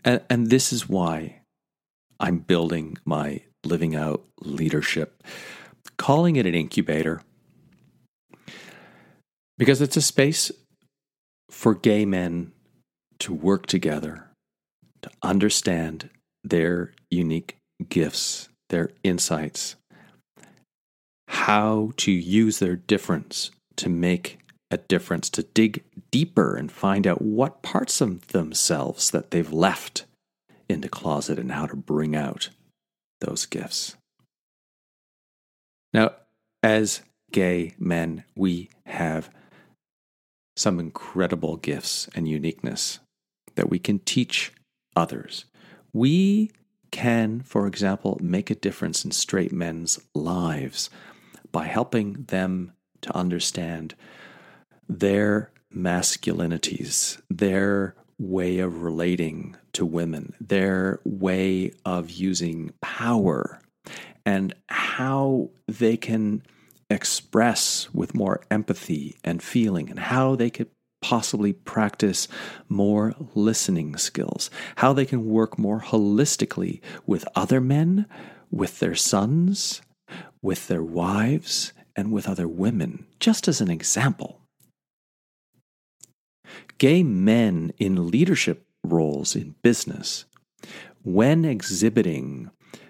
And, 0.04 0.22
and 0.30 0.50
this 0.50 0.74
is 0.74 0.90
why 0.90 1.42
I'm 2.20 2.40
building 2.40 2.98
my 3.06 3.42
living 3.64 3.96
out 3.96 4.24
leadership, 4.42 5.24
calling 5.98 6.36
it 6.36 6.46
an 6.46 6.56
incubator, 6.56 7.22
because 9.58 9.82
it's 9.82 9.98
a 9.98 10.02
space 10.02 10.52
for 11.50 11.76
gay 11.76 12.06
men 12.06 12.52
to 13.20 13.34
work 13.34 13.68
together, 13.68 14.32
to 15.02 15.12
understand 15.22 16.10
their 16.44 16.94
unique 17.12 17.58
gifts, 17.90 18.50
their 18.70 18.90
insights, 19.04 19.76
how 21.28 21.92
to 21.98 22.12
use 22.12 22.60
their 22.60 22.76
difference 22.76 23.52
to 23.76 23.90
make 23.90 24.40
a 24.72 24.78
difference, 24.78 25.30
to 25.30 25.44
dig 25.44 25.84
deeper 26.10 26.56
and 26.56 26.72
find 26.72 27.06
out 27.06 27.22
what 27.22 27.62
parts 27.62 28.02
of 28.02 28.28
themselves 28.30 29.12
that 29.12 29.32
they've 29.32 29.52
left 29.52 30.06
in 30.70 30.82
the 30.82 30.90
closet 30.90 31.38
and 31.38 31.52
how 31.52 31.66
to 31.66 31.76
bring 31.76 32.16
out 32.16 32.50
those 33.20 33.46
gifts. 33.46 33.98
Now, 35.94 36.12
as 36.64 37.02
gay 37.32 37.76
men, 37.78 38.24
we 38.36 38.70
have 38.86 39.30
some 40.56 40.80
incredible 40.80 41.58
gifts 41.58 42.10
and 42.16 42.28
uniqueness 42.28 43.00
that 43.56 43.70
we 43.70 43.80
can 43.80 44.00
teach 44.00 44.54
others. 44.96 45.46
We 45.94 46.52
can, 46.92 47.42
for 47.42 47.68
example, 47.68 48.18
make 48.22 48.50
a 48.50 48.56
difference 48.56 49.04
in 49.04 49.12
straight 49.12 49.52
men's 49.52 50.00
lives 50.14 50.90
by 51.52 51.66
helping 51.66 52.24
them 52.24 52.74
to 53.02 53.16
understand 53.16 53.96
their 54.92 55.52
masculinities, 55.74 57.22
their 57.30 57.96
way 58.20 58.60
of 58.60 58.84
relating 58.84 59.56
to 59.74 59.86
women, 59.86 60.34
their 60.40 61.00
way 61.06 61.72
of 61.86 62.12
using 62.12 62.72
power, 62.82 63.60
and 64.26 64.54
how 64.68 65.50
they 65.68 65.96
can 65.96 66.44
express 66.90 67.88
with 67.94 68.14
more 68.14 68.42
empathy 68.52 69.16
and 69.24 69.42
feeling, 69.42 69.90
and 69.90 69.98
how 69.98 70.36
they 70.36 70.50
could 70.50 70.68
possibly 71.02 71.54
practice 71.54 72.28
more 72.68 73.16
listening 73.34 73.96
skills, 73.96 74.52
how 74.76 74.92
they 74.92 75.06
can 75.06 75.26
work 75.26 75.58
more 75.58 75.80
holistically 75.80 76.82
with 77.08 77.26
other 77.34 77.62
men, 77.62 78.06
with 78.52 78.80
their 78.80 78.94
sons, 78.94 79.82
with 80.42 80.68
their 80.68 80.84
wives, 80.84 81.72
and 81.96 82.12
with 82.12 82.28
other 82.28 82.48
women, 82.48 83.08
just 83.20 83.48
as 83.48 83.62
an 83.62 83.72
example. 83.72 84.41
Gay 86.78 87.04
men 87.04 87.72
in 87.78 88.10
leadership 88.10 88.66
roles 88.84 89.36
in 89.36 89.56
business, 89.62 90.26
when 91.04 91.46
exhibiting 91.46 92.50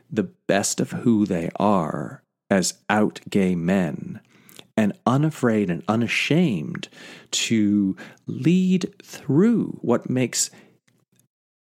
the 0.10 0.30
best 0.48 0.80
of 0.80 0.92
who 0.92 1.26
they 1.26 1.50
are 1.58 2.24
as 2.50 2.76
out 2.90 3.22
gay 3.30 3.56
men, 3.56 4.20
and 4.76 4.94
unafraid 5.06 5.70
and 5.70 5.84
unashamed 5.88 6.90
to 7.32 7.96
lead 8.28 8.94
through 9.04 9.78
what 9.82 10.10
makes 10.10 10.50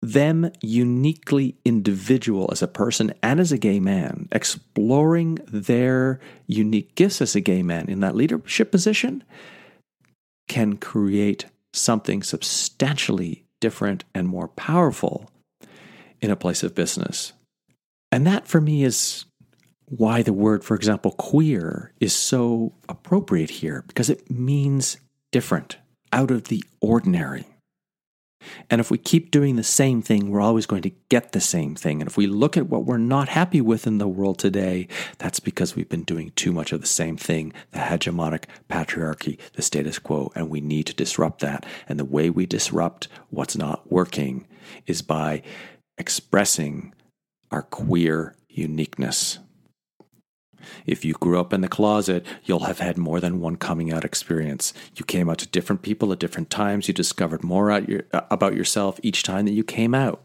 them 0.01 0.49
uniquely 0.61 1.57
individual 1.65 2.49
as 2.51 2.61
a 2.61 2.67
person 2.67 3.13
and 3.21 3.39
as 3.39 3.51
a 3.51 3.57
gay 3.57 3.79
man, 3.79 4.27
exploring 4.31 5.39
their 5.47 6.19
unique 6.47 6.95
gifts 6.95 7.21
as 7.21 7.35
a 7.35 7.41
gay 7.41 7.61
man 7.61 7.89
in 7.89 7.99
that 7.99 8.15
leadership 8.15 8.71
position, 8.71 9.23
can 10.47 10.77
create 10.77 11.45
something 11.73 12.23
substantially 12.23 13.45
different 13.59 14.03
and 14.13 14.27
more 14.27 14.47
powerful 14.47 15.29
in 16.21 16.31
a 16.31 16.35
place 16.35 16.63
of 16.63 16.75
business. 16.75 17.33
And 18.11 18.25
that 18.25 18.47
for 18.47 18.59
me 18.59 18.83
is 18.83 19.25
why 19.85 20.21
the 20.21 20.33
word, 20.33 20.63
for 20.63 20.75
example, 20.75 21.11
queer 21.11 21.93
is 21.99 22.13
so 22.13 22.73
appropriate 22.87 23.49
here, 23.49 23.83
because 23.87 24.09
it 24.09 24.29
means 24.29 24.97
different, 25.31 25.77
out 26.11 26.31
of 26.31 26.45
the 26.45 26.63
ordinary. 26.81 27.45
And 28.69 28.79
if 28.79 28.89
we 28.89 28.97
keep 28.97 29.31
doing 29.31 29.55
the 29.55 29.63
same 29.63 30.01
thing, 30.01 30.29
we're 30.29 30.41
always 30.41 30.65
going 30.65 30.81
to 30.83 30.91
get 31.09 31.31
the 31.31 31.41
same 31.41 31.75
thing. 31.75 32.01
And 32.01 32.09
if 32.09 32.17
we 32.17 32.27
look 32.27 32.57
at 32.57 32.67
what 32.67 32.85
we're 32.85 32.97
not 32.97 33.29
happy 33.29 33.61
with 33.61 33.85
in 33.87 33.97
the 33.97 34.07
world 34.07 34.39
today, 34.39 34.87
that's 35.17 35.39
because 35.39 35.75
we've 35.75 35.89
been 35.89 36.03
doing 36.03 36.31
too 36.35 36.51
much 36.51 36.71
of 36.71 36.81
the 36.81 36.87
same 36.87 37.17
thing 37.17 37.53
the 37.71 37.79
hegemonic 37.79 38.45
patriarchy, 38.69 39.37
the 39.53 39.61
status 39.61 39.99
quo, 39.99 40.31
and 40.35 40.49
we 40.49 40.61
need 40.61 40.85
to 40.87 40.93
disrupt 40.93 41.41
that. 41.41 41.65
And 41.87 41.99
the 41.99 42.05
way 42.05 42.29
we 42.29 42.45
disrupt 42.45 43.07
what's 43.29 43.57
not 43.57 43.91
working 43.91 44.47
is 44.85 45.01
by 45.01 45.41
expressing 45.97 46.93
our 47.51 47.63
queer 47.63 48.35
uniqueness. 48.47 49.39
If 50.85 51.05
you 51.05 51.13
grew 51.13 51.39
up 51.39 51.53
in 51.53 51.61
the 51.61 51.67
closet, 51.67 52.25
you'll 52.43 52.61
have 52.61 52.79
had 52.79 52.97
more 52.97 53.19
than 53.19 53.39
one 53.39 53.55
coming 53.55 53.91
out 53.91 54.05
experience. 54.05 54.73
You 54.95 55.05
came 55.05 55.29
out 55.29 55.39
to 55.39 55.47
different 55.47 55.81
people 55.81 56.11
at 56.11 56.19
different 56.19 56.49
times. 56.49 56.87
You 56.87 56.93
discovered 56.93 57.43
more 57.43 57.71
uh, 57.71 57.81
about 58.29 58.55
yourself 58.55 58.99
each 59.03 59.23
time 59.23 59.45
that 59.45 59.53
you 59.53 59.63
came 59.63 59.93
out. 59.93 60.23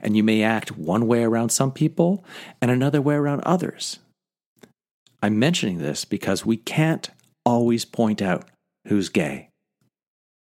And 0.00 0.16
you 0.16 0.22
may 0.22 0.42
act 0.42 0.76
one 0.76 1.06
way 1.06 1.22
around 1.22 1.48
some 1.48 1.72
people 1.72 2.24
and 2.60 2.70
another 2.70 3.00
way 3.00 3.14
around 3.14 3.40
others. 3.42 3.98
I'm 5.22 5.38
mentioning 5.38 5.78
this 5.78 6.04
because 6.04 6.44
we 6.44 6.56
can't 6.56 7.08
always 7.44 7.84
point 7.84 8.20
out 8.20 8.44
who's 8.88 9.08
gay, 9.08 9.48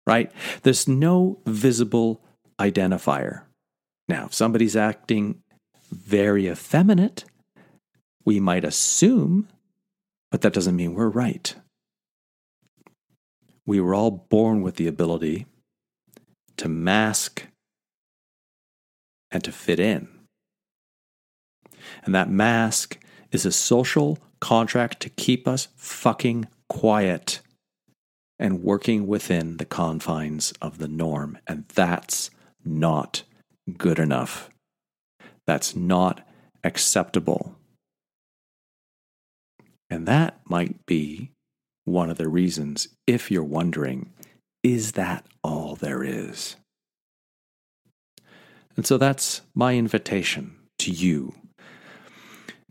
right? 0.07 0.33
There's 0.63 0.89
no 0.89 1.39
visible 1.47 2.23
identifier. 2.59 3.43
Now, 4.09 4.27
if 4.27 4.35
somebody's 4.35 4.77
acting 4.77 5.41
very 5.93 6.49
effeminate, 6.49 7.25
we 8.31 8.39
might 8.39 8.65
assume, 8.65 9.49
but 10.31 10.41
that 10.43 10.53
doesn't 10.53 10.77
mean 10.77 10.95
we're 10.95 11.09
right. 11.09 11.57
We 13.67 13.81
were 13.81 13.93
all 13.93 14.13
born 14.31 14.63
with 14.63 14.77
the 14.77 14.87
ability 14.87 15.47
to 16.57 16.69
mask 16.69 17.47
and 19.33 19.43
to 19.43 19.51
fit 19.51 19.81
in. 19.81 20.07
And 22.05 22.15
that 22.15 22.31
mask 22.31 22.99
is 23.33 23.45
a 23.45 23.51
social 23.51 24.21
contract 24.39 25.01
to 25.01 25.09
keep 25.09 25.49
us 25.49 25.67
fucking 25.75 26.47
quiet. 26.69 27.41
and 28.41 28.63
working 28.65 29.07
within 29.07 29.59
the 29.59 29.67
confines 29.67 30.53
of 30.63 30.79
the 30.79 30.89
norm. 30.89 31.37
And 31.47 31.67
that's 31.75 32.31
not 32.65 33.23
good 33.77 33.99
enough. 33.99 34.49
That's 35.47 35.77
not 35.77 36.27
acceptable. 36.65 37.55
And 39.91 40.07
that 40.07 40.41
might 40.49 40.87
be 40.87 41.33
one 41.85 42.11
of 42.11 42.19
the 42.19 42.29
reasons, 42.29 42.89
if 43.07 43.31
you're 43.31 43.43
wondering, 43.43 44.13
is 44.63 44.93
that 44.93 45.27
all 45.43 45.75
there 45.75 46.05
is? 46.05 46.57
And 48.77 48.87
so 48.87 48.97
that's 48.97 49.43
my 49.55 49.75
invitation 49.75 50.57
to 50.79 50.91
you 50.91 51.35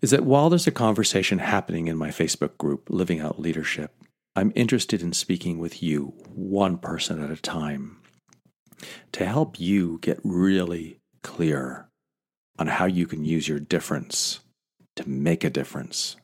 is 0.02 0.12
that 0.12 0.24
while 0.24 0.50
there's 0.50 0.68
a 0.68 0.72
conversation 0.72 1.40
happening 1.40 1.88
in 1.88 1.98
my 1.98 2.10
Facebook 2.10 2.58
group, 2.58 2.90
Living 2.90 3.20
Out 3.20 3.40
Leadership, 3.40 3.94
I'm 4.36 4.54
interested 4.56 5.02
in 5.02 5.12
speaking 5.12 5.60
with 5.60 5.84
you, 5.84 6.14
one 6.34 6.78
person 6.78 7.22
at 7.22 7.32
a 7.32 7.42
time, 7.42 7.98
to 9.12 9.26
help 9.26 9.60
you 9.60 10.00
get 10.02 10.20
really 10.24 11.00
clear 11.22 11.90
on 12.58 12.68
how 12.68 12.86
you 12.86 13.06
can 13.06 13.26
use 13.26 13.48
your 13.48 13.60
difference 13.60 14.40
to 14.96 15.10
make 15.10 15.44
a 15.44 15.50
difference. 15.50 16.16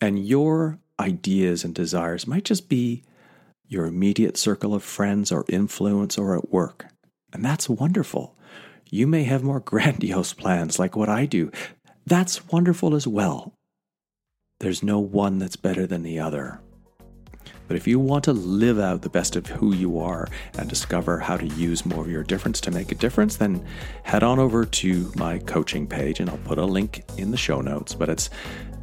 And 0.00 0.24
your 0.24 0.78
ideas 0.98 1.64
and 1.64 1.74
desires 1.74 2.26
might 2.26 2.44
just 2.44 2.68
be 2.68 3.02
your 3.66 3.86
immediate 3.86 4.36
circle 4.36 4.74
of 4.74 4.82
friends 4.82 5.30
or 5.30 5.44
influence 5.48 6.18
or 6.18 6.36
at 6.36 6.50
work. 6.50 6.86
And 7.32 7.44
that's 7.44 7.68
wonderful. 7.68 8.36
You 8.90 9.06
may 9.06 9.24
have 9.24 9.42
more 9.42 9.60
grandiose 9.72 10.32
plans 10.32 10.78
like 10.78 10.96
what 10.96 11.08
I 11.08 11.26
do. 11.26 11.50
That's 12.06 12.48
wonderful 12.48 12.94
as 12.94 13.06
well. 13.06 13.54
There's 14.58 14.82
no 14.82 14.98
one 14.98 15.38
that's 15.38 15.56
better 15.56 15.86
than 15.86 16.02
the 16.02 16.18
other. 16.18 16.60
But 17.70 17.76
if 17.76 17.86
you 17.86 18.00
want 18.00 18.24
to 18.24 18.32
live 18.32 18.80
out 18.80 19.02
the 19.02 19.08
best 19.08 19.36
of 19.36 19.46
who 19.46 19.72
you 19.72 20.00
are 20.00 20.26
and 20.58 20.68
discover 20.68 21.20
how 21.20 21.36
to 21.36 21.46
use 21.46 21.86
more 21.86 22.02
of 22.02 22.10
your 22.10 22.24
difference 22.24 22.60
to 22.62 22.72
make 22.72 22.90
a 22.90 22.96
difference, 22.96 23.36
then 23.36 23.64
head 24.02 24.24
on 24.24 24.40
over 24.40 24.64
to 24.64 25.12
my 25.14 25.38
coaching 25.38 25.86
page 25.86 26.18
and 26.18 26.28
I'll 26.28 26.38
put 26.38 26.58
a 26.58 26.64
link 26.64 27.04
in 27.16 27.30
the 27.30 27.36
show 27.36 27.60
notes, 27.60 27.94
but 27.94 28.08
it's 28.08 28.28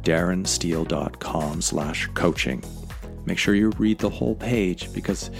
darrensteele.com 0.02 1.62
slash 1.62 2.06
coaching. 2.14 2.62
Make 3.26 3.38
sure 3.38 3.54
you 3.54 3.70
read 3.78 3.98
the 3.98 4.10
whole 4.10 4.34
page 4.34 4.92
because 4.92 5.30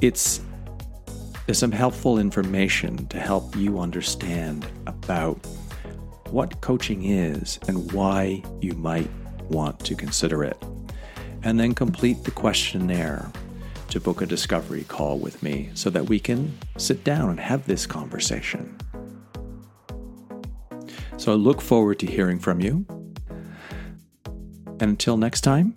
it's 0.00 0.40
there's 1.46 1.58
some 1.58 1.72
helpful 1.72 2.18
information 2.18 3.06
to 3.06 3.20
help 3.20 3.54
you 3.54 3.78
understand 3.78 4.66
about 4.88 5.38
what 6.30 6.60
coaching 6.60 7.04
is 7.04 7.60
and 7.68 7.92
why 7.92 8.42
you 8.60 8.72
might 8.72 9.08
want 9.48 9.78
to 9.80 9.94
consider 9.94 10.42
it. 10.42 10.60
And 11.44 11.60
then 11.60 11.72
complete 11.72 12.24
the 12.24 12.32
questionnaire 12.32 13.30
to 13.90 14.00
book 14.00 14.22
a 14.22 14.26
discovery 14.26 14.82
call 14.84 15.18
with 15.18 15.40
me 15.42 15.70
so 15.74 15.88
that 15.90 16.08
we 16.08 16.18
can 16.18 16.58
sit 16.76 17.04
down 17.04 17.30
and 17.30 17.38
have 17.38 17.64
this 17.66 17.86
conversation. 17.86 18.76
So 21.16 21.32
I 21.32 21.36
look 21.36 21.60
forward 21.60 22.00
to 22.00 22.06
hearing 22.06 22.40
from 22.40 22.60
you. 22.60 22.84
And 24.78 24.90
until 24.90 25.16
next 25.16 25.40
time, 25.40 25.74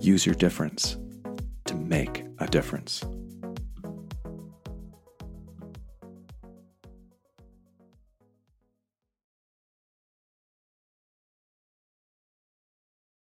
use 0.00 0.26
your 0.26 0.34
difference 0.34 0.96
to 1.66 1.74
make 1.74 2.24
a 2.38 2.46
difference. 2.46 3.04